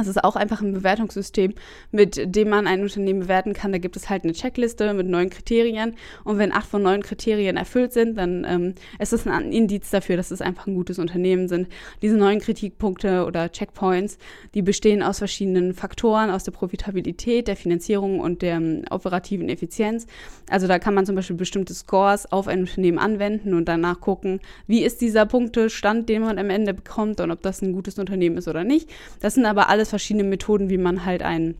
Es 0.00 0.08
ist 0.08 0.22
auch 0.24 0.36
einfach 0.36 0.60
ein 0.60 0.72
Bewertungssystem, 0.72 1.54
mit 1.92 2.34
dem 2.34 2.48
man 2.48 2.66
ein 2.66 2.82
Unternehmen 2.82 3.20
bewerten 3.20 3.52
kann. 3.52 3.72
Da 3.72 3.78
gibt 3.78 3.96
es 3.96 4.10
halt 4.10 4.24
eine 4.24 4.32
Checkliste 4.32 4.92
mit 4.94 5.06
neun 5.06 5.30
Kriterien. 5.30 5.94
Und 6.24 6.38
wenn 6.38 6.52
acht 6.52 6.68
von 6.68 6.82
neun 6.82 7.02
Kriterien 7.02 7.56
erfüllt 7.56 7.92
sind, 7.92 8.16
dann 8.16 8.44
ähm, 8.48 8.74
ist 8.98 9.12
es 9.12 9.26
ein 9.26 9.52
Indiz 9.52 9.90
dafür, 9.90 10.16
dass 10.16 10.30
es 10.30 10.40
einfach 10.40 10.66
ein 10.66 10.74
gutes 10.74 10.98
Unternehmen 10.98 11.48
sind. 11.48 11.68
Diese 12.02 12.16
neun 12.16 12.40
Kritikpunkte 12.40 13.24
oder 13.24 13.50
Checkpoints, 13.50 14.18
die 14.54 14.62
bestehen 14.62 15.02
aus 15.02 15.18
verschiedenen 15.18 15.74
Faktoren, 15.74 16.30
aus 16.30 16.44
der 16.44 16.52
Profitabilität, 16.52 17.48
der 17.48 17.56
Finanzierung 17.56 18.20
und 18.20 18.42
der 18.42 18.56
ähm, 18.56 18.82
operativen 18.90 19.48
Effizienz. 19.48 20.06
Also 20.48 20.66
da 20.66 20.78
kann 20.78 20.94
man 20.94 21.06
zum 21.06 21.16
Beispiel 21.16 21.36
bestimmte 21.36 21.74
Scores 21.74 22.30
auf 22.30 22.48
ein 22.48 22.60
Unternehmen 22.60 22.98
anwenden 22.98 23.54
und 23.54 23.66
danach 23.66 24.00
gucken, 24.00 24.40
wie 24.66 24.82
ist 24.82 25.00
dieser 25.00 25.26
Punktestand, 25.26 26.08
den 26.08 26.22
man 26.22 26.38
am 26.38 26.50
Ende 26.50 26.74
bekommt 26.74 27.20
und 27.20 27.30
ob 27.30 27.42
das 27.42 27.62
ein 27.62 27.72
gutes 27.72 27.98
Unternehmen 27.98 28.36
ist 28.36 28.48
oder 28.48 28.64
nicht. 28.64 28.90
Das 29.20 29.34
sind 29.34 29.46
aber 29.46 29.68
alles 29.68 29.83
alles 29.84 29.90
verschiedene 29.90 30.24
Methoden, 30.24 30.70
wie 30.70 30.78
man 30.78 31.04
halt 31.04 31.22
ein 31.22 31.56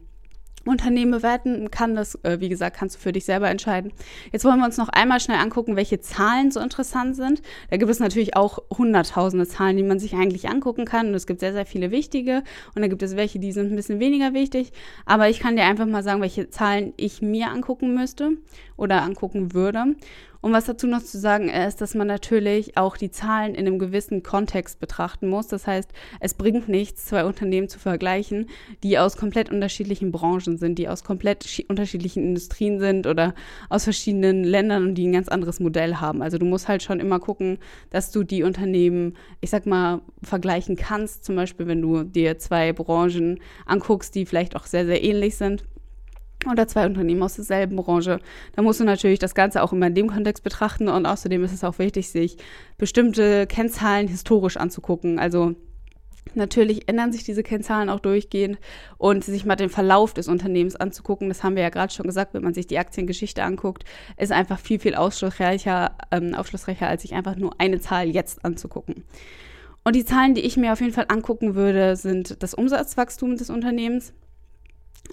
Unternehmen 0.64 1.10
bewerten 1.10 1.70
kann. 1.70 1.94
Das, 1.94 2.14
äh, 2.24 2.40
wie 2.40 2.48
gesagt, 2.48 2.78
kannst 2.78 2.96
du 2.96 3.00
für 3.00 3.12
dich 3.12 3.26
selber 3.26 3.50
entscheiden. 3.50 3.92
Jetzt 4.32 4.46
wollen 4.46 4.58
wir 4.58 4.64
uns 4.64 4.78
noch 4.78 4.88
einmal 4.88 5.20
schnell 5.20 5.36
angucken, 5.36 5.76
welche 5.76 6.00
Zahlen 6.00 6.50
so 6.50 6.58
interessant 6.58 7.16
sind. 7.16 7.42
Da 7.68 7.76
gibt 7.76 7.90
es 7.90 8.00
natürlich 8.00 8.34
auch 8.34 8.60
hunderttausende 8.70 9.46
Zahlen, 9.46 9.76
die 9.76 9.82
man 9.82 9.98
sich 9.98 10.14
eigentlich 10.14 10.48
angucken 10.48 10.86
kann. 10.86 11.08
Und 11.08 11.14
es 11.14 11.26
gibt 11.26 11.40
sehr, 11.40 11.52
sehr 11.52 11.66
viele 11.66 11.90
wichtige. 11.90 12.42
Und 12.74 12.80
da 12.80 12.88
gibt 12.88 13.02
es 13.02 13.14
welche, 13.14 13.38
die 13.38 13.52
sind 13.52 13.72
ein 13.72 13.76
bisschen 13.76 14.00
weniger 14.00 14.32
wichtig. 14.32 14.72
Aber 15.04 15.28
ich 15.28 15.38
kann 15.38 15.56
dir 15.56 15.64
einfach 15.64 15.84
mal 15.84 16.02
sagen, 16.02 16.22
welche 16.22 16.48
Zahlen 16.48 16.94
ich 16.96 17.20
mir 17.20 17.50
angucken 17.50 17.94
müsste 17.94 18.30
oder 18.78 19.02
angucken 19.02 19.52
würde. 19.52 19.96
Und 20.44 20.52
was 20.52 20.66
dazu 20.66 20.86
noch 20.86 21.02
zu 21.02 21.18
sagen 21.18 21.48
ist, 21.48 21.80
dass 21.80 21.94
man 21.94 22.06
natürlich 22.06 22.76
auch 22.76 22.98
die 22.98 23.10
Zahlen 23.10 23.54
in 23.54 23.66
einem 23.66 23.78
gewissen 23.78 24.22
Kontext 24.22 24.78
betrachten 24.78 25.26
muss. 25.26 25.46
Das 25.46 25.66
heißt, 25.66 25.90
es 26.20 26.34
bringt 26.34 26.68
nichts, 26.68 27.06
zwei 27.06 27.24
Unternehmen 27.24 27.70
zu 27.70 27.78
vergleichen, 27.78 28.50
die 28.82 28.98
aus 28.98 29.16
komplett 29.16 29.50
unterschiedlichen 29.50 30.12
Branchen 30.12 30.58
sind, 30.58 30.78
die 30.78 30.86
aus 30.86 31.02
komplett 31.02 31.64
unterschiedlichen 31.70 32.24
Industrien 32.24 32.78
sind 32.78 33.06
oder 33.06 33.34
aus 33.70 33.84
verschiedenen 33.84 34.44
Ländern 34.44 34.88
und 34.88 34.96
die 34.96 35.06
ein 35.06 35.14
ganz 35.14 35.28
anderes 35.28 35.60
Modell 35.60 35.94
haben. 35.94 36.20
Also 36.20 36.36
du 36.36 36.44
musst 36.44 36.68
halt 36.68 36.82
schon 36.82 37.00
immer 37.00 37.20
gucken, 37.20 37.56
dass 37.88 38.10
du 38.10 38.22
die 38.22 38.42
Unternehmen, 38.42 39.16
ich 39.40 39.48
sag 39.48 39.64
mal, 39.64 40.02
vergleichen 40.22 40.76
kannst. 40.76 41.24
Zum 41.24 41.36
Beispiel, 41.36 41.68
wenn 41.68 41.80
du 41.80 42.02
dir 42.02 42.38
zwei 42.38 42.74
Branchen 42.74 43.40
anguckst, 43.64 44.14
die 44.14 44.26
vielleicht 44.26 44.56
auch 44.56 44.66
sehr, 44.66 44.84
sehr 44.84 45.02
ähnlich 45.02 45.36
sind 45.36 45.64
oder 46.50 46.68
zwei 46.68 46.86
Unternehmen 46.86 47.22
aus 47.22 47.34
derselben 47.34 47.76
Branche. 47.76 48.20
Da 48.54 48.62
musst 48.62 48.80
du 48.80 48.84
natürlich 48.84 49.18
das 49.18 49.34
Ganze 49.34 49.62
auch 49.62 49.72
immer 49.72 49.86
in 49.86 49.94
dem 49.94 50.08
Kontext 50.08 50.44
betrachten 50.44 50.88
und 50.88 51.06
außerdem 51.06 51.42
ist 51.44 51.52
es 51.52 51.64
auch 51.64 51.78
wichtig, 51.78 52.10
sich 52.10 52.36
bestimmte 52.78 53.46
Kennzahlen 53.46 54.08
historisch 54.08 54.56
anzugucken. 54.56 55.18
Also 55.18 55.54
Natürlich 56.34 56.88
ändern 56.88 57.12
sich 57.12 57.22
diese 57.22 57.42
Kennzahlen 57.42 57.90
auch 57.90 58.00
durchgehend 58.00 58.58
und 58.98 59.24
sich 59.24 59.44
mal 59.44 59.56
den 59.56 59.68
Verlauf 59.68 60.14
des 60.14 60.26
Unternehmens 60.26 60.74
anzugucken, 60.74 61.28
das 61.28 61.44
haben 61.44 61.54
wir 61.54 61.62
ja 61.62 61.68
gerade 61.68 61.92
schon 61.92 62.06
gesagt, 62.06 62.34
wenn 62.34 62.42
man 62.42 62.54
sich 62.54 62.66
die 62.66 62.78
Aktiengeschichte 62.78 63.42
anguckt, 63.42 63.84
ist 64.16 64.32
einfach 64.32 64.58
viel, 64.58 64.80
viel 64.80 64.94
aufschlussreicher, 64.94 65.96
ähm, 66.10 66.34
aufschlussreicher, 66.34 66.88
als 66.88 67.02
sich 67.02 67.14
einfach 67.14 67.36
nur 67.36 67.52
eine 67.60 67.78
Zahl 67.78 68.08
jetzt 68.08 68.44
anzugucken. 68.44 69.04
Und 69.84 69.94
die 69.94 70.04
Zahlen, 70.04 70.34
die 70.34 70.40
ich 70.40 70.56
mir 70.56 70.72
auf 70.72 70.80
jeden 70.80 70.94
Fall 70.94 71.06
angucken 71.08 71.54
würde, 71.54 71.94
sind 71.94 72.42
das 72.42 72.54
Umsatzwachstum 72.54 73.36
des 73.36 73.50
Unternehmens. 73.50 74.14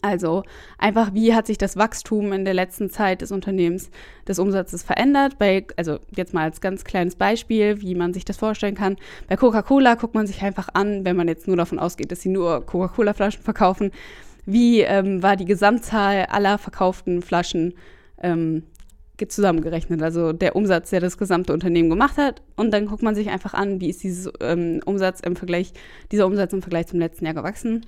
Also 0.02 0.44
einfach, 0.78 1.14
wie 1.14 1.36
hat 1.36 1.46
sich 1.48 1.58
das 1.58 1.78
Wachstum 1.78 2.34
in 2.34 2.44
der 2.44 2.54
letzten 2.54 2.90
Zeit 2.90 3.22
des 3.22 3.32
Unternehmens 3.32 3.92
des 4.28 4.40
Umsatzes 4.40 4.84
verändert? 4.84 5.38
Bei, 5.38 5.66
also 5.78 6.00
jetzt 6.16 6.34
mal 6.34 6.44
als 6.44 6.62
ganz 6.62 6.84
kleines 6.84 7.16
Beispiel, 7.16 7.82
wie 7.82 7.94
man 7.94 8.14
sich 8.14 8.26
das 8.26 8.38
vorstellen 8.38 8.76
kann. 8.76 8.96
Bei 9.28 9.36
Coca-Cola 9.36 9.96
guckt 9.96 10.16
man 10.16 10.26
sich 10.26 10.42
einfach 10.42 10.70
an, 10.74 11.06
wenn 11.06 11.16
man 11.16 11.28
jetzt 11.28 11.48
nur 11.48 11.58
davon 11.58 11.78
ausgeht, 11.78 12.12
dass 12.12 12.22
sie 12.22 12.30
nur 12.30 12.66
Coca-Cola-Flaschen 12.66 13.44
verkaufen, 13.44 13.92
wie 14.46 14.82
ähm, 14.82 15.22
war 15.22 15.36
die 15.36 15.46
Gesamtzahl 15.46 16.26
aller 16.26 16.58
verkauften 16.58 17.22
Flaschen 17.22 17.76
ähm, 18.22 18.64
zusammengerechnet, 19.28 20.02
also 20.02 20.34
der 20.34 20.56
Umsatz, 20.56 20.90
der 20.90 21.00
das 21.00 21.20
gesamte 21.20 21.54
Unternehmen 21.54 21.92
gemacht 21.92 22.18
hat. 22.18 22.42
Und 22.56 22.72
dann 22.72 22.88
guckt 22.88 23.04
man 23.04 23.14
sich 23.14 23.30
einfach 23.30 23.54
an, 23.54 23.80
wie 23.80 23.92
ist 23.92 24.02
dieses 24.02 24.32
ähm, 24.40 24.82
Umsatz 24.86 25.20
im 25.20 25.36
Vergleich, 25.36 25.74
dieser 26.12 26.26
Umsatz 26.26 26.54
im 26.54 26.64
Vergleich 26.64 26.88
zum 26.88 26.98
letzten 26.98 27.26
Jahr 27.26 27.36
gewachsen. 27.36 27.86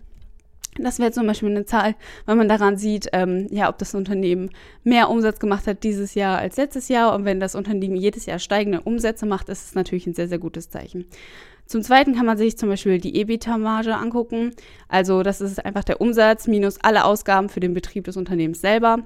Das 0.78 1.00
wäre 1.00 1.12
zum 1.12 1.28
Beispiel 1.28 1.50
eine 1.50 1.66
Zahl, 1.66 1.96
weil 2.26 2.36
man 2.36 2.48
daran 2.48 2.78
sieht, 2.78 3.10
ähm, 3.14 3.48
ja, 3.52 3.70
ob 3.70 3.78
das 3.78 3.94
Unternehmen 3.96 4.50
mehr 4.84 5.10
Umsatz 5.10 5.40
gemacht 5.40 5.68
hat 5.68 5.84
dieses 5.84 6.16
Jahr 6.16 6.40
als 6.40 6.58
letztes 6.58 6.88
Jahr. 6.88 7.14
Und 7.14 7.26
wenn 7.26 7.40
das 7.40 7.56
Unternehmen 7.56 7.96
jedes 7.96 8.26
Jahr 8.26 8.40
steigende 8.40 8.82
Umsätze 8.82 9.26
macht, 9.26 9.50
ist 9.50 9.68
es 9.68 9.76
natürlich 9.76 10.08
ein 10.08 10.14
sehr, 10.14 10.28
sehr 10.28 10.40
gutes 10.40 10.70
Zeichen. 10.70 11.06
Zum 11.66 11.82
Zweiten 11.82 12.16
kann 12.16 12.26
man 12.26 12.38
sich 12.38 12.58
zum 12.58 12.70
Beispiel 12.70 13.00
die 13.00 13.16
EBITDA-Marge 13.16 13.96
angucken. 13.96 14.52
Also 14.90 15.24
das 15.24 15.42
ist 15.42 15.64
einfach 15.64 15.84
der 15.84 16.02
Umsatz 16.02 16.48
minus 16.48 16.78
alle 16.82 17.06
Ausgaben 17.06 17.50
für 17.50 17.60
den 17.60 17.74
Betrieb 17.74 18.04
des 18.04 18.18
Unternehmens 18.18 18.62
selber. 18.62 19.00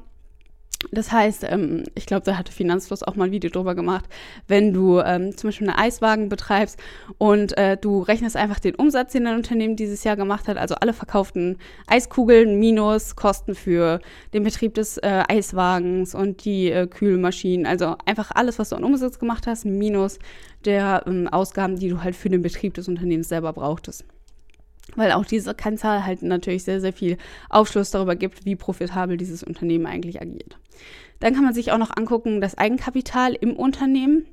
Das 0.91 1.11
heißt, 1.11 1.43
ähm, 1.43 1.83
ich 1.95 2.05
glaube, 2.05 2.23
da 2.23 2.37
hatte 2.37 2.51
Finanzfluss 2.51 3.01
auch 3.01 3.15
mal 3.15 3.25
ein 3.25 3.31
Video 3.31 3.49
drüber 3.49 3.73
gemacht, 3.73 4.05
wenn 4.47 4.73
du 4.73 4.99
ähm, 4.99 5.35
zum 5.35 5.47
Beispiel 5.47 5.69
einen 5.69 5.79
Eiswagen 5.79 6.29
betreibst 6.29 6.79
und 7.17 7.57
äh, 7.57 7.77
du 7.77 8.01
rechnest 8.01 8.37
einfach 8.37 8.59
den 8.59 8.75
Umsatz, 8.75 9.13
den 9.13 9.25
dein 9.25 9.37
Unternehmen 9.37 9.75
dieses 9.75 10.03
Jahr 10.03 10.15
gemacht 10.15 10.47
hat, 10.47 10.57
also 10.57 10.75
alle 10.75 10.93
verkauften 10.93 11.57
Eiskugeln 11.87 12.59
minus 12.59 13.15
Kosten 13.15 13.55
für 13.55 13.99
den 14.33 14.43
Betrieb 14.43 14.75
des 14.75 14.97
äh, 14.99 15.23
Eiswagens 15.27 16.13
und 16.13 16.45
die 16.45 16.69
äh, 16.69 16.85
Kühlmaschinen, 16.85 17.65
also 17.65 17.95
einfach 18.05 18.31
alles, 18.35 18.59
was 18.59 18.69
du 18.69 18.75
an 18.75 18.83
Umsatz 18.83 19.17
gemacht 19.17 19.47
hast, 19.47 19.65
minus 19.65 20.19
der 20.65 21.03
ähm, 21.07 21.27
Ausgaben, 21.27 21.77
die 21.77 21.89
du 21.89 22.03
halt 22.03 22.15
für 22.15 22.29
den 22.29 22.43
Betrieb 22.43 22.75
des 22.75 22.87
Unternehmens 22.87 23.29
selber 23.29 23.51
brauchtest 23.51 24.05
weil 24.95 25.11
auch 25.11 25.25
diese 25.25 25.53
Kennzahl 25.53 26.05
halt 26.05 26.21
natürlich 26.21 26.63
sehr, 26.63 26.81
sehr 26.81 26.93
viel 26.93 27.17
Aufschluss 27.49 27.91
darüber 27.91 28.15
gibt, 28.15 28.45
wie 28.45 28.55
profitabel 28.55 29.17
dieses 29.17 29.43
Unternehmen 29.43 29.85
eigentlich 29.85 30.21
agiert. 30.21 30.57
Dann 31.19 31.33
kann 31.33 31.43
man 31.43 31.53
sich 31.53 31.71
auch 31.71 31.77
noch 31.77 31.95
angucken, 31.95 32.41
das 32.41 32.57
Eigenkapital 32.57 33.33
im 33.33 33.55
Unternehmen. 33.55 34.25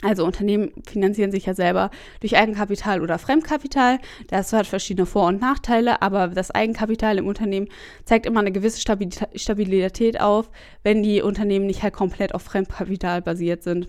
Also 0.00 0.24
Unternehmen 0.24 0.70
finanzieren 0.86 1.32
sich 1.32 1.46
ja 1.46 1.54
selber 1.54 1.90
durch 2.20 2.36
Eigenkapital 2.36 3.02
oder 3.02 3.18
Fremdkapital. 3.18 3.98
Das 4.28 4.52
hat 4.52 4.66
verschiedene 4.66 5.06
Vor- 5.06 5.26
und 5.26 5.40
Nachteile, 5.40 6.02
aber 6.02 6.28
das 6.28 6.52
Eigenkapital 6.52 7.18
im 7.18 7.26
Unternehmen 7.26 7.68
zeigt 8.04 8.24
immer 8.24 8.40
eine 8.40 8.52
gewisse 8.52 8.80
Stabilität 8.80 10.20
auf, 10.20 10.50
wenn 10.84 11.02
die 11.02 11.20
Unternehmen 11.20 11.66
nicht 11.66 11.82
halt 11.82 11.94
komplett 11.94 12.32
auf 12.34 12.42
Fremdkapital 12.42 13.22
basiert 13.22 13.64
sind 13.64 13.88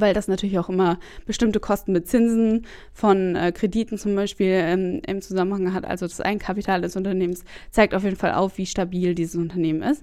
weil 0.00 0.14
das 0.14 0.28
natürlich 0.28 0.58
auch 0.58 0.68
immer 0.68 0.98
bestimmte 1.26 1.60
Kosten 1.60 1.92
mit 1.92 2.08
Zinsen 2.08 2.66
von 2.92 3.36
äh, 3.36 3.52
Krediten 3.52 3.98
zum 3.98 4.14
Beispiel 4.14 4.52
ähm, 4.52 5.00
im 5.06 5.20
Zusammenhang 5.20 5.72
hat. 5.74 5.84
Also 5.84 6.06
das 6.06 6.20
Eigenkapital 6.20 6.80
des 6.80 6.96
Unternehmens 6.96 7.44
zeigt 7.70 7.94
auf 7.94 8.04
jeden 8.04 8.16
Fall 8.16 8.32
auf, 8.32 8.58
wie 8.58 8.66
stabil 8.66 9.14
dieses 9.14 9.36
Unternehmen 9.36 9.82
ist. 9.82 10.02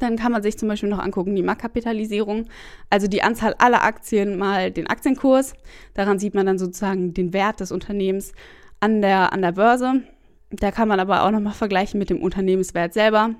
Dann 0.00 0.16
kann 0.16 0.32
man 0.32 0.42
sich 0.42 0.58
zum 0.58 0.68
Beispiel 0.68 0.88
noch 0.88 0.98
angucken 0.98 1.36
die 1.36 1.42
Marktkapitalisierung, 1.42 2.46
also 2.90 3.06
die 3.06 3.22
Anzahl 3.22 3.54
aller 3.58 3.84
Aktien 3.84 4.38
mal 4.38 4.70
den 4.70 4.86
Aktienkurs. 4.86 5.54
Daran 5.94 6.18
sieht 6.18 6.34
man 6.34 6.46
dann 6.46 6.58
sozusagen 6.58 7.14
den 7.14 7.32
Wert 7.32 7.60
des 7.60 7.70
Unternehmens 7.70 8.32
an 8.80 9.02
der, 9.02 9.32
an 9.32 9.42
der 9.42 9.52
Börse. 9.52 10.02
Da 10.50 10.70
kann 10.70 10.88
man 10.88 11.00
aber 11.00 11.24
auch 11.24 11.30
nochmal 11.30 11.52
vergleichen 11.52 11.98
mit 11.98 12.10
dem 12.10 12.22
Unternehmenswert 12.22 12.92
selber. 12.92 13.34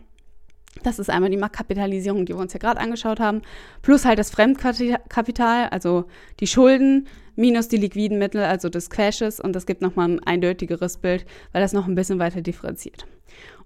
Das 0.82 0.98
ist 0.98 1.08
einmal 1.08 1.30
die 1.30 1.36
Marktkapitalisierung, 1.36 2.26
die 2.26 2.34
wir 2.34 2.40
uns 2.40 2.52
ja 2.52 2.58
gerade 2.58 2.80
angeschaut 2.80 3.20
haben, 3.20 3.42
plus 3.82 4.04
halt 4.04 4.18
das 4.18 4.30
Fremdkapital, 4.30 5.68
also 5.68 6.06
die 6.40 6.46
Schulden, 6.46 7.06
minus 7.36 7.68
die 7.68 7.76
liquiden 7.76 8.18
Mittel, 8.18 8.42
also 8.42 8.68
des 8.68 8.90
Cashes. 8.90 9.40
Und 9.40 9.54
das 9.54 9.66
gibt 9.66 9.82
nochmal 9.82 10.10
ein 10.10 10.22
eindeutigeres 10.24 10.98
Bild, 10.98 11.26
weil 11.52 11.62
das 11.62 11.72
noch 11.72 11.86
ein 11.86 11.94
bisschen 11.94 12.18
weiter 12.18 12.42
differenziert. 12.42 13.06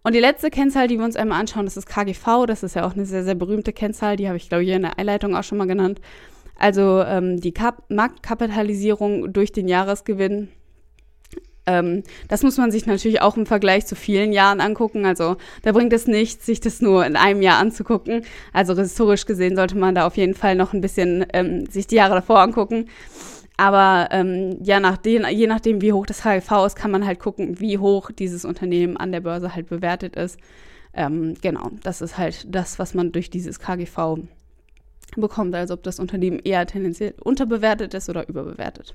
Und 0.02 0.14
die 0.14 0.20
letzte 0.20 0.50
Kennzahl, 0.50 0.86
die 0.86 0.96
wir 0.96 1.04
uns 1.04 1.16
einmal 1.16 1.40
anschauen, 1.40 1.64
das 1.64 1.76
ist 1.76 1.86
KGV. 1.86 2.46
Das 2.46 2.62
ist 2.62 2.76
ja 2.76 2.86
auch 2.86 2.94
eine 2.94 3.04
sehr, 3.04 3.24
sehr 3.24 3.34
berühmte 3.34 3.72
Kennzahl. 3.72 4.16
Die 4.16 4.28
habe 4.28 4.36
ich, 4.36 4.48
glaube 4.48 4.62
ich, 4.62 4.68
hier 4.68 4.76
in 4.76 4.82
der 4.82 4.98
Einleitung 4.98 5.34
auch 5.34 5.42
schon 5.42 5.58
mal 5.58 5.66
genannt. 5.66 6.00
Also 6.56 7.02
ähm, 7.02 7.40
die 7.40 7.52
Kap 7.52 7.84
Marktkapitalisierung 7.88 9.32
durch 9.32 9.52
den 9.52 9.68
Jahresgewinn 9.68 10.48
ähm, 11.68 12.02
das 12.28 12.42
muss 12.42 12.56
man 12.56 12.70
sich 12.70 12.86
natürlich 12.86 13.20
auch 13.20 13.36
im 13.36 13.44
Vergleich 13.44 13.84
zu 13.84 13.94
vielen 13.94 14.32
Jahren 14.32 14.60
angucken. 14.60 15.04
Also 15.04 15.36
da 15.62 15.72
bringt 15.72 15.92
es 15.92 16.06
nichts, 16.06 16.46
sich 16.46 16.60
das 16.60 16.80
nur 16.80 17.04
in 17.04 17.14
einem 17.14 17.42
Jahr 17.42 17.58
anzugucken. 17.58 18.22
Also 18.54 18.74
historisch 18.74 19.26
gesehen 19.26 19.54
sollte 19.54 19.76
man 19.76 19.94
da 19.94 20.06
auf 20.06 20.16
jeden 20.16 20.34
Fall 20.34 20.54
noch 20.54 20.72
ein 20.72 20.80
bisschen 20.80 21.26
ähm, 21.34 21.66
sich 21.66 21.86
die 21.86 21.96
Jahre 21.96 22.14
davor 22.14 22.40
angucken. 22.40 22.86
Aber 23.58 24.08
ähm, 24.12 24.56
ja, 24.62 24.80
nach 24.80 24.96
den, 24.96 25.26
je 25.30 25.46
nachdem, 25.46 25.82
wie 25.82 25.92
hoch 25.92 26.06
das 26.06 26.24
HGV 26.24 26.64
ist, 26.64 26.76
kann 26.76 26.90
man 26.90 27.04
halt 27.04 27.18
gucken, 27.18 27.60
wie 27.60 27.76
hoch 27.76 28.10
dieses 28.12 28.46
Unternehmen 28.46 28.96
an 28.96 29.12
der 29.12 29.20
Börse 29.20 29.54
halt 29.54 29.68
bewertet 29.68 30.16
ist. 30.16 30.38
Ähm, 30.94 31.34
genau, 31.42 31.70
das 31.82 32.00
ist 32.00 32.16
halt 32.16 32.46
das, 32.48 32.78
was 32.78 32.94
man 32.94 33.12
durch 33.12 33.28
dieses 33.28 33.58
KGV 33.60 34.20
bekommt, 35.16 35.54
also 35.54 35.74
ob 35.74 35.82
das 35.82 35.98
Unternehmen 35.98 36.38
eher 36.38 36.64
tendenziell 36.66 37.14
unterbewertet 37.20 37.94
ist 37.94 38.08
oder 38.08 38.26
überbewertet. 38.28 38.94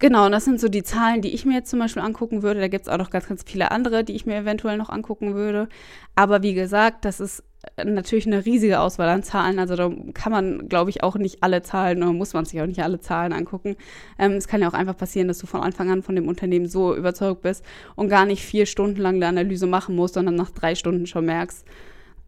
Genau, 0.00 0.24
und 0.24 0.32
das 0.32 0.46
sind 0.46 0.58
so 0.58 0.68
die 0.70 0.82
Zahlen, 0.82 1.20
die 1.20 1.28
ich 1.34 1.44
mir 1.44 1.52
jetzt 1.56 1.68
zum 1.68 1.78
Beispiel 1.78 2.02
angucken 2.02 2.42
würde. 2.42 2.58
Da 2.58 2.68
gibt 2.68 2.86
es 2.86 2.88
auch 2.88 2.96
noch 2.96 3.10
ganz, 3.10 3.28
ganz 3.28 3.42
viele 3.46 3.70
andere, 3.70 4.02
die 4.02 4.14
ich 4.14 4.24
mir 4.24 4.34
eventuell 4.36 4.78
noch 4.78 4.88
angucken 4.88 5.34
würde. 5.34 5.68
Aber 6.14 6.42
wie 6.42 6.54
gesagt, 6.54 7.04
das 7.04 7.20
ist 7.20 7.44
äh, 7.76 7.84
natürlich 7.84 8.26
eine 8.26 8.46
riesige 8.46 8.80
Auswahl 8.80 9.10
an 9.10 9.22
Zahlen. 9.22 9.58
Also 9.58 9.76
da 9.76 9.92
kann 10.14 10.32
man, 10.32 10.70
glaube 10.70 10.88
ich, 10.88 11.02
auch 11.02 11.16
nicht 11.16 11.42
alle 11.42 11.60
Zahlen 11.60 12.02
oder 12.02 12.14
muss 12.14 12.32
man 12.32 12.46
sich 12.46 12.62
auch 12.62 12.66
nicht 12.66 12.82
alle 12.82 13.00
Zahlen 13.00 13.34
angucken. 13.34 13.76
Ähm, 14.18 14.32
es 14.32 14.48
kann 14.48 14.62
ja 14.62 14.68
auch 14.68 14.72
einfach 14.72 14.96
passieren, 14.96 15.28
dass 15.28 15.38
du 15.38 15.46
von 15.46 15.60
Anfang 15.60 15.90
an 15.90 16.02
von 16.02 16.16
dem 16.16 16.28
Unternehmen 16.28 16.66
so 16.66 16.96
überzeugt 16.96 17.42
bist 17.42 17.62
und 17.94 18.08
gar 18.08 18.24
nicht 18.24 18.42
vier 18.42 18.64
Stunden 18.64 19.02
lang 19.02 19.16
eine 19.16 19.26
Analyse 19.26 19.66
machen 19.66 19.96
musst, 19.96 20.14
sondern 20.14 20.34
nach 20.34 20.50
drei 20.50 20.76
Stunden 20.76 21.06
schon 21.06 21.26
merkst, 21.26 21.66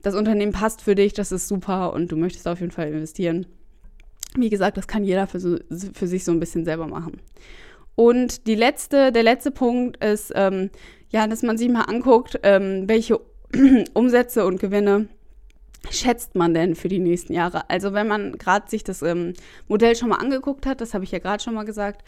das 0.02 0.14
Unternehmen 0.14 0.52
passt 0.52 0.82
für 0.82 0.94
dich, 0.94 1.14
das 1.14 1.32
ist 1.32 1.48
super 1.48 1.94
und 1.94 2.12
du 2.12 2.16
möchtest 2.16 2.46
auf 2.48 2.60
jeden 2.60 2.72
Fall 2.72 2.88
investieren. 2.88 3.46
Wie 4.36 4.50
gesagt, 4.50 4.76
das 4.76 4.86
kann 4.86 5.04
jeder 5.04 5.26
für, 5.26 5.40
so, 5.40 5.58
für 5.94 6.06
sich 6.06 6.24
so 6.24 6.32
ein 6.32 6.40
bisschen 6.40 6.64
selber 6.64 6.86
machen. 6.86 7.20
Und 7.94 8.46
die 8.46 8.54
letzte, 8.54 9.12
der 9.12 9.22
letzte 9.22 9.50
Punkt 9.50 10.02
ist, 10.02 10.32
ähm, 10.34 10.70
ja, 11.10 11.26
dass 11.26 11.42
man 11.42 11.58
sich 11.58 11.68
mal 11.68 11.82
anguckt, 11.82 12.40
ähm, 12.42 12.88
welche 12.88 13.20
Umsätze 13.94 14.46
und 14.46 14.60
Gewinne 14.60 15.08
schätzt 15.90 16.34
man 16.34 16.54
denn 16.54 16.74
für 16.74 16.88
die 16.88 17.00
nächsten 17.00 17.34
Jahre? 17.34 17.68
Also 17.68 17.92
wenn 17.92 18.08
man 18.08 18.38
gerade 18.38 18.70
sich 18.70 18.84
das 18.84 19.02
ähm, 19.02 19.34
Modell 19.68 19.96
schon 19.96 20.08
mal 20.08 20.16
angeguckt 20.16 20.64
hat, 20.64 20.80
das 20.80 20.94
habe 20.94 21.04
ich 21.04 21.10
ja 21.10 21.18
gerade 21.18 21.42
schon 21.42 21.54
mal 21.54 21.64
gesagt, 21.64 22.02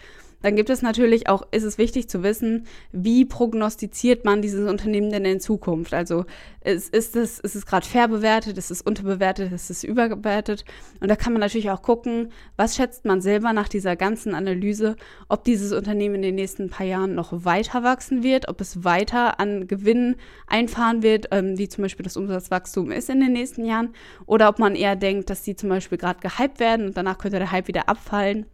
dann 0.45 0.57
gibt 0.57 0.69
es 0.69 0.83
natürlich 0.83 1.27
auch, 1.27 1.47
ist 1.53 1.63
es 1.63 1.79
wichtig 1.79 2.11
zu 2.11 2.23
wissen, 2.23 2.67
wie 2.93 3.25
prognostiziert 3.25 4.27
man 4.27 4.43
dieses 4.43 4.69
Unternehmen 4.69 5.11
denn 5.11 5.25
in 5.25 5.41
Zukunft? 5.41 5.95
Also 5.95 6.27
ist, 6.63 6.95
ist 6.95 7.17
es, 7.17 7.41
ist 7.41 7.55
es 7.55 7.65
gerade 7.65 7.87
fair 7.87 8.09
bewertet, 8.09 8.59
ist 8.59 8.71
es 8.71 8.83
unterbewertet, 8.83 9.51
ist 9.53 9.71
es 9.71 9.85
überbewertet? 9.85 10.67
Und 11.01 11.09
da 11.09 11.17
kann 11.17 11.33
man 11.33 11.41
natürlich 11.41 11.71
auch 11.71 11.81
gucken, 11.81 12.31
was 12.59 12.77
schätzt 12.77 13.07
man 13.07 13.23
selber 13.23 13.55
nach 13.55 13.71
dieser 13.71 13.97
ganzen 13.97 14.35
Analyse, 14.35 14.97
ob 15.31 15.45
dieses 15.45 15.73
Unternehmen 15.73 16.17
in 16.17 16.23
den 16.23 16.35
nächsten 16.35 16.69
paar 16.69 16.85
Jahren 16.85 17.15
noch 17.15 17.47
weiter 17.47 17.83
wachsen 17.83 18.23
wird, 18.23 18.47
ob 18.51 18.61
es 18.61 18.85
weiter 18.85 19.41
an 19.41 19.67
Gewinnen 19.67 20.17
einfahren 20.47 21.03
wird, 21.03 21.29
ähm, 21.31 21.57
wie 21.57 21.71
zum 21.71 21.81
Beispiel 21.81 22.05
das 22.05 22.19
Umsatzwachstum 22.19 22.91
ist 22.91 23.09
in 23.09 23.21
den 23.21 23.33
nächsten 23.33 23.65
Jahren, 23.65 23.95
oder 24.27 24.51
ob 24.51 24.59
man 24.59 24.75
eher 24.75 24.95
denkt, 24.95 25.31
dass 25.31 25.41
die 25.41 25.57
zum 25.57 25.71
Beispiel 25.71 25.97
gerade 25.97 26.21
gehypt 26.21 26.61
werden 26.61 26.85
und 26.85 26.99
danach 26.99 27.17
könnte 27.17 27.39
der 27.39 27.51
Hype 27.51 27.67
wieder 27.67 27.89
abfallen. 27.89 28.45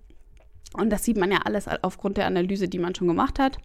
Und 0.76 0.90
das 0.90 1.04
sieht 1.04 1.16
man 1.16 1.32
ja 1.32 1.38
alles 1.44 1.66
aufgrund 1.82 2.16
der 2.16 2.26
Analyse, 2.26 2.68
die 2.68 2.78
man 2.78 2.94
schon 2.94 3.08
gemacht 3.08 3.38
hat. 3.38 3.58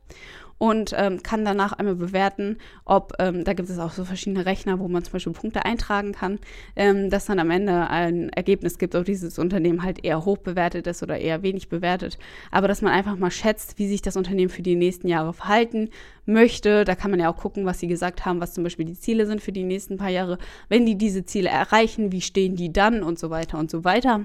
Und 0.57 0.93
ähm, 0.97 1.21
kann 1.21 1.43
danach 1.43 1.73
einmal 1.73 1.95
bewerten, 1.95 2.57
ob, 2.85 3.11
ähm, 3.19 3.43
da 3.43 3.51
gibt 3.51 3.69
es 3.69 3.77
auch 3.77 3.91
so 3.91 4.05
verschiedene 4.05 4.45
Rechner, 4.45 4.79
wo 4.79 4.87
man 4.87 5.03
zum 5.03 5.11
Beispiel 5.11 5.33
Punkte 5.33 5.65
eintragen 5.65 6.13
kann, 6.13 6.39
ähm, 6.77 7.09
dass 7.09 7.25
dann 7.25 7.39
am 7.39 7.51
Ende 7.51 7.89
ein 7.89 8.29
Ergebnis 8.29 8.77
gibt, 8.77 8.95
ob 8.95 9.03
dieses 9.03 9.37
Unternehmen 9.37 9.83
halt 9.83 10.05
eher 10.05 10.23
hoch 10.23 10.37
bewertet 10.37 10.87
ist 10.87 11.03
oder 11.03 11.17
eher 11.17 11.43
wenig 11.43 11.67
bewertet. 11.67 12.17
Aber 12.51 12.69
dass 12.69 12.81
man 12.81 12.93
einfach 12.93 13.17
mal 13.17 13.31
schätzt, 13.31 13.77
wie 13.79 13.89
sich 13.89 14.01
das 14.01 14.15
Unternehmen 14.15 14.49
für 14.49 14.61
die 14.61 14.77
nächsten 14.77 15.09
Jahre 15.09 15.33
verhalten 15.33 15.89
möchte. 16.25 16.85
Da 16.85 16.95
kann 16.95 17.11
man 17.11 17.19
ja 17.19 17.29
auch 17.29 17.37
gucken, 17.37 17.65
was 17.65 17.81
sie 17.81 17.87
gesagt 17.87 18.25
haben, 18.25 18.39
was 18.39 18.53
zum 18.53 18.63
Beispiel 18.63 18.85
die 18.85 18.97
Ziele 18.97 19.25
sind 19.25 19.41
für 19.41 19.51
die 19.51 19.63
nächsten 19.63 19.97
paar 19.97 20.09
Jahre. 20.09 20.37
Wenn 20.69 20.85
die 20.85 20.97
diese 20.97 21.25
Ziele 21.25 21.49
erreichen, 21.49 22.13
wie 22.13 22.21
stehen 22.21 22.55
die 22.55 22.71
dann 22.71 23.03
und 23.03 23.19
so 23.19 23.29
weiter 23.29 23.59
und 23.59 23.69
so 23.69 23.83
weiter. 23.83 24.21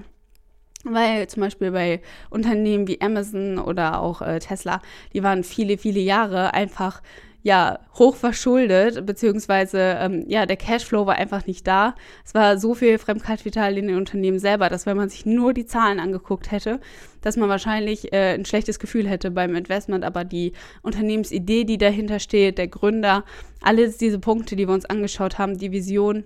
Weil 0.83 1.27
zum 1.27 1.41
Beispiel 1.41 1.71
bei 1.71 2.01
Unternehmen 2.29 2.87
wie 2.87 2.99
Amazon 3.01 3.59
oder 3.59 4.01
auch 4.01 4.21
äh, 4.21 4.39
Tesla, 4.39 4.81
die 5.13 5.23
waren 5.23 5.43
viele, 5.43 5.77
viele 5.77 5.99
Jahre 5.99 6.53
einfach 6.53 7.01
ja, 7.43 7.79
hoch 7.97 8.15
verschuldet, 8.15 9.05
beziehungsweise 9.05 9.97
ähm, 9.99 10.25
ja, 10.27 10.45
der 10.45 10.57
Cashflow 10.57 11.07
war 11.07 11.15
einfach 11.15 11.47
nicht 11.47 11.65
da. 11.65 11.95
Es 12.23 12.35
war 12.35 12.57
so 12.57 12.75
viel 12.75 12.99
Fremdkapital 12.99 13.77
in 13.77 13.87
den 13.87 13.97
Unternehmen 13.97 14.37
selber, 14.37 14.69
dass 14.69 14.85
wenn 14.85 14.97
man 14.97 15.09
sich 15.09 15.25
nur 15.25 15.53
die 15.53 15.65
Zahlen 15.65 15.99
angeguckt 15.99 16.51
hätte, 16.51 16.79
dass 17.21 17.37
man 17.37 17.49
wahrscheinlich 17.49 18.13
äh, 18.13 18.35
ein 18.35 18.45
schlechtes 18.45 18.77
Gefühl 18.77 19.07
hätte 19.07 19.31
beim 19.31 19.55
Investment, 19.55 20.03
aber 20.03 20.23
die 20.23 20.53
Unternehmensidee, 20.83 21.63
die 21.63 21.79
dahinter 21.79 22.19
steht, 22.19 22.59
der 22.59 22.67
Gründer, 22.67 23.23
alles 23.61 23.97
diese 23.97 24.19
Punkte, 24.19 24.55
die 24.55 24.67
wir 24.67 24.73
uns 24.73 24.85
angeschaut 24.85 25.39
haben, 25.39 25.57
die 25.57 25.71
Vision, 25.71 26.25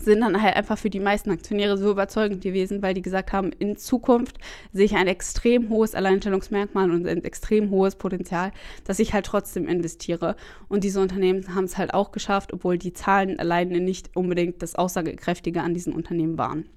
sind 0.00 0.20
dann 0.20 0.40
halt 0.40 0.56
einfach 0.56 0.78
für 0.78 0.90
die 0.90 1.00
meisten 1.00 1.30
Aktionäre 1.30 1.76
so 1.76 1.90
überzeugend 1.90 2.42
gewesen, 2.42 2.82
weil 2.82 2.94
die 2.94 3.02
gesagt 3.02 3.32
haben, 3.32 3.52
in 3.52 3.76
Zukunft 3.76 4.38
sehe 4.72 4.84
ich 4.84 4.94
ein 4.94 5.06
extrem 5.06 5.68
hohes 5.68 5.94
Alleinstellungsmerkmal 5.94 6.90
und 6.90 7.06
ein 7.06 7.24
extrem 7.24 7.70
hohes 7.70 7.96
Potenzial, 7.96 8.52
dass 8.84 8.98
ich 8.98 9.12
halt 9.12 9.26
trotzdem 9.26 9.66
investiere. 9.66 10.36
Und 10.68 10.84
diese 10.84 11.00
Unternehmen 11.00 11.54
haben 11.54 11.64
es 11.64 11.78
halt 11.78 11.94
auch 11.94 12.12
geschafft, 12.12 12.52
obwohl 12.52 12.78
die 12.78 12.92
Zahlen 12.92 13.38
alleine 13.38 13.80
nicht 13.80 14.16
unbedingt 14.16 14.62
das 14.62 14.74
Aussagekräftige 14.74 15.62
an 15.62 15.74
diesen 15.74 15.92
Unternehmen 15.92 16.38
waren. 16.38 16.68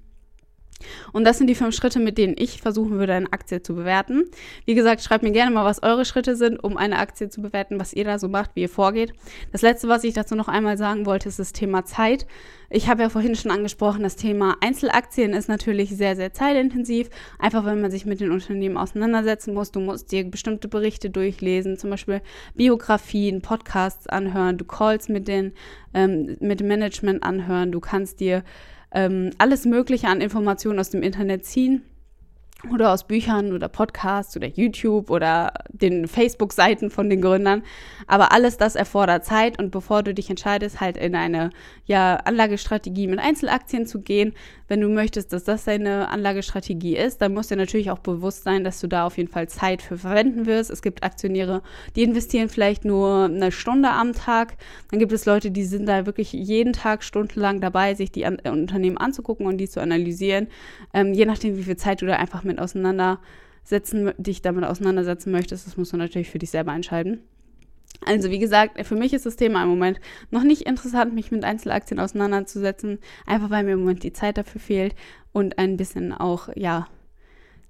Und 1.12 1.24
das 1.24 1.38
sind 1.38 1.48
die 1.48 1.54
fünf 1.54 1.74
Schritte, 1.74 2.00
mit 2.00 2.18
denen 2.18 2.34
ich 2.36 2.60
versuchen 2.60 2.98
würde, 2.98 3.14
eine 3.14 3.32
Aktie 3.32 3.62
zu 3.62 3.74
bewerten. 3.74 4.24
Wie 4.64 4.74
gesagt, 4.74 5.02
schreibt 5.02 5.22
mir 5.24 5.32
gerne 5.32 5.50
mal, 5.50 5.64
was 5.64 5.82
eure 5.82 6.04
Schritte 6.04 6.36
sind, 6.36 6.62
um 6.62 6.76
eine 6.76 6.98
Aktie 6.98 7.28
zu 7.28 7.42
bewerten, 7.42 7.80
was 7.80 7.92
ihr 7.92 8.04
da 8.04 8.18
so 8.18 8.28
macht, 8.28 8.50
wie 8.54 8.62
ihr 8.62 8.68
vorgeht. 8.68 9.12
Das 9.52 9.62
letzte, 9.62 9.88
was 9.88 10.04
ich 10.04 10.14
dazu 10.14 10.34
noch 10.34 10.48
einmal 10.48 10.76
sagen 10.76 11.06
wollte, 11.06 11.28
ist 11.28 11.38
das 11.38 11.52
Thema 11.52 11.84
Zeit. 11.84 12.26
Ich 12.70 12.88
habe 12.88 13.02
ja 13.02 13.08
vorhin 13.08 13.36
schon 13.36 13.52
angesprochen, 13.52 14.02
das 14.02 14.16
Thema 14.16 14.56
Einzelaktien 14.60 15.32
ist 15.32 15.48
natürlich 15.48 15.90
sehr, 15.90 16.16
sehr 16.16 16.32
zeitintensiv. 16.32 17.08
Einfach, 17.38 17.64
wenn 17.64 17.80
man 17.80 17.90
sich 17.90 18.04
mit 18.04 18.20
den 18.20 18.32
Unternehmen 18.32 18.76
auseinandersetzen 18.76 19.54
muss. 19.54 19.70
Du 19.70 19.80
musst 19.80 20.10
dir 20.10 20.24
bestimmte 20.24 20.66
Berichte 20.66 21.10
durchlesen, 21.10 21.76
zum 21.76 21.90
Beispiel 21.90 22.20
Biografien, 22.54 23.42
Podcasts 23.42 24.08
anhören, 24.08 24.58
du 24.58 24.64
Calls 24.64 25.08
mit, 25.08 25.28
den, 25.28 25.52
ähm, 25.92 26.36
mit 26.40 26.60
dem 26.60 26.68
Management 26.68 27.22
anhören, 27.22 27.70
du 27.70 27.80
kannst 27.80 28.20
dir 28.20 28.42
ähm, 28.94 29.30
alles 29.38 29.64
Mögliche 29.64 30.08
an 30.08 30.20
Informationen 30.20 30.78
aus 30.78 30.90
dem 30.90 31.02
Internet 31.02 31.44
ziehen 31.44 31.82
oder 32.72 32.92
aus 32.92 33.04
Büchern 33.04 33.52
oder 33.52 33.68
Podcasts 33.68 34.36
oder 34.36 34.46
YouTube 34.46 35.10
oder 35.10 35.52
den 35.68 36.08
Facebook-Seiten 36.08 36.90
von 36.90 37.10
den 37.10 37.20
Gründern. 37.20 37.62
Aber 38.06 38.32
alles 38.32 38.56
das 38.56 38.74
erfordert 38.74 39.24
Zeit 39.24 39.58
und 39.58 39.70
bevor 39.70 40.02
du 40.02 40.14
dich 40.14 40.30
entscheidest, 40.30 40.80
halt 40.80 40.96
in 40.96 41.14
eine 41.14 41.50
ja, 41.86 42.16
Anlagestrategie 42.16 43.06
mit 43.06 43.18
Einzelaktien 43.18 43.86
zu 43.86 44.00
gehen, 44.00 44.34
wenn 44.68 44.80
du 44.80 44.88
möchtest, 44.88 45.32
dass 45.32 45.44
das 45.44 45.64
deine 45.64 46.08
Anlagestrategie 46.08 46.96
ist, 46.96 47.20
dann 47.20 47.34
musst 47.34 47.50
du 47.50 47.56
natürlich 47.56 47.90
auch 47.90 47.98
bewusst 47.98 48.44
sein, 48.44 48.64
dass 48.64 48.80
du 48.80 48.86
da 48.86 49.06
auf 49.06 49.18
jeden 49.18 49.30
Fall 49.30 49.48
Zeit 49.48 49.82
für 49.82 49.98
verwenden 49.98 50.46
wirst. 50.46 50.70
Es 50.70 50.80
gibt 50.80 51.02
Aktionäre, 51.02 51.62
die 51.96 52.02
investieren 52.02 52.48
vielleicht 52.48 52.84
nur 52.84 53.24
eine 53.24 53.52
Stunde 53.52 53.90
am 53.90 54.14
Tag. 54.14 54.56
Dann 54.90 55.00
gibt 55.00 55.12
es 55.12 55.26
Leute, 55.26 55.50
die 55.50 55.64
sind 55.64 55.86
da 55.86 56.06
wirklich 56.06 56.32
jeden 56.32 56.72
Tag 56.72 57.04
stundenlang 57.04 57.60
dabei, 57.60 57.94
sich 57.94 58.10
die 58.10 58.24
an 58.24 58.38
Unternehmen 58.38 58.96
anzugucken 58.96 59.46
und 59.46 59.58
die 59.58 59.68
zu 59.68 59.80
analysieren. 59.80 60.48
Ähm, 60.94 61.12
je 61.12 61.26
nachdem, 61.26 61.58
wie 61.58 61.62
viel 61.62 61.76
Zeit 61.76 62.00
du 62.00 62.06
da 62.06 62.16
einfach 62.16 62.42
mit 62.42 62.53
auseinandersetzen, 62.58 64.12
dich 64.18 64.42
damit 64.42 64.64
auseinandersetzen 64.64 65.30
möchtest, 65.32 65.66
das 65.66 65.76
musst 65.76 65.92
du 65.92 65.96
natürlich 65.96 66.30
für 66.30 66.38
dich 66.38 66.50
selber 66.50 66.74
entscheiden. 66.74 67.20
Also 68.04 68.30
wie 68.30 68.38
gesagt, 68.38 68.84
für 68.86 68.96
mich 68.96 69.14
ist 69.14 69.24
das 69.24 69.36
Thema 69.36 69.62
im 69.62 69.68
Moment 69.68 70.00
noch 70.30 70.42
nicht 70.42 70.62
interessant, 70.62 71.14
mich 71.14 71.30
mit 71.30 71.44
Einzelaktien 71.44 72.00
auseinanderzusetzen, 72.00 72.98
einfach 73.26 73.50
weil 73.50 73.64
mir 73.64 73.72
im 73.72 73.80
Moment 73.80 74.02
die 74.02 74.12
Zeit 74.12 74.36
dafür 74.36 74.60
fehlt 74.60 74.94
und 75.32 75.58
ein 75.58 75.76
bisschen 75.76 76.12
auch, 76.12 76.48
ja, 76.54 76.88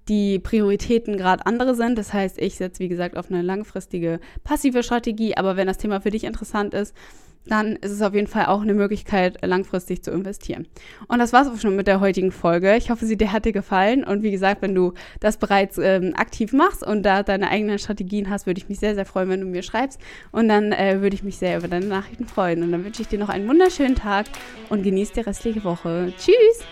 die 0.08 0.38
Prioritäten 0.38 1.16
gerade 1.16 1.46
andere 1.46 1.74
sind. 1.74 1.96
Das 1.98 2.12
heißt, 2.12 2.40
ich 2.40 2.56
setze, 2.56 2.80
wie 2.80 2.88
gesagt, 2.88 3.16
auf 3.16 3.30
eine 3.30 3.42
langfristige 3.42 4.20
passive 4.42 4.82
Strategie. 4.82 5.36
Aber 5.36 5.56
wenn 5.56 5.66
das 5.66 5.78
Thema 5.78 6.00
für 6.00 6.10
dich 6.10 6.24
interessant 6.24 6.74
ist, 6.74 6.94
dann 7.46 7.76
ist 7.76 7.90
es 7.90 8.02
auf 8.02 8.14
jeden 8.14 8.26
Fall 8.26 8.46
auch 8.46 8.62
eine 8.62 8.74
Möglichkeit, 8.74 9.44
langfristig 9.44 10.02
zu 10.02 10.10
investieren. 10.10 10.66
Und 11.08 11.18
das 11.18 11.32
war's 11.32 11.48
auch 11.48 11.58
schon 11.58 11.76
mit 11.76 11.86
der 11.86 12.00
heutigen 12.00 12.32
Folge. 12.32 12.76
Ich 12.76 12.90
hoffe, 12.90 13.06
sie 13.06 13.16
dir 13.16 13.32
hat 13.32 13.44
dir 13.44 13.52
gefallen. 13.52 14.04
Und 14.04 14.22
wie 14.22 14.30
gesagt, 14.30 14.62
wenn 14.62 14.74
du 14.74 14.94
das 15.20 15.36
bereits 15.36 15.78
ähm, 15.78 16.14
aktiv 16.16 16.52
machst 16.52 16.86
und 16.86 17.02
da 17.02 17.22
deine 17.22 17.50
eigenen 17.50 17.78
Strategien 17.78 18.30
hast, 18.30 18.46
würde 18.46 18.58
ich 18.58 18.68
mich 18.68 18.78
sehr, 18.78 18.94
sehr 18.94 19.04
freuen, 19.04 19.28
wenn 19.28 19.40
du 19.40 19.46
mir 19.46 19.62
schreibst. 19.62 20.00
Und 20.32 20.48
dann 20.48 20.72
äh, 20.72 21.02
würde 21.02 21.14
ich 21.14 21.22
mich 21.22 21.36
sehr 21.36 21.58
über 21.58 21.68
deine 21.68 21.86
Nachrichten 21.86 22.26
freuen. 22.26 22.62
Und 22.62 22.72
dann 22.72 22.84
wünsche 22.84 23.02
ich 23.02 23.08
dir 23.08 23.18
noch 23.18 23.28
einen 23.28 23.48
wunderschönen 23.48 23.96
Tag 23.96 24.26
und 24.70 24.82
genieß 24.82 25.12
die 25.12 25.20
restliche 25.20 25.64
Woche. 25.64 26.12
Tschüss! 26.16 26.64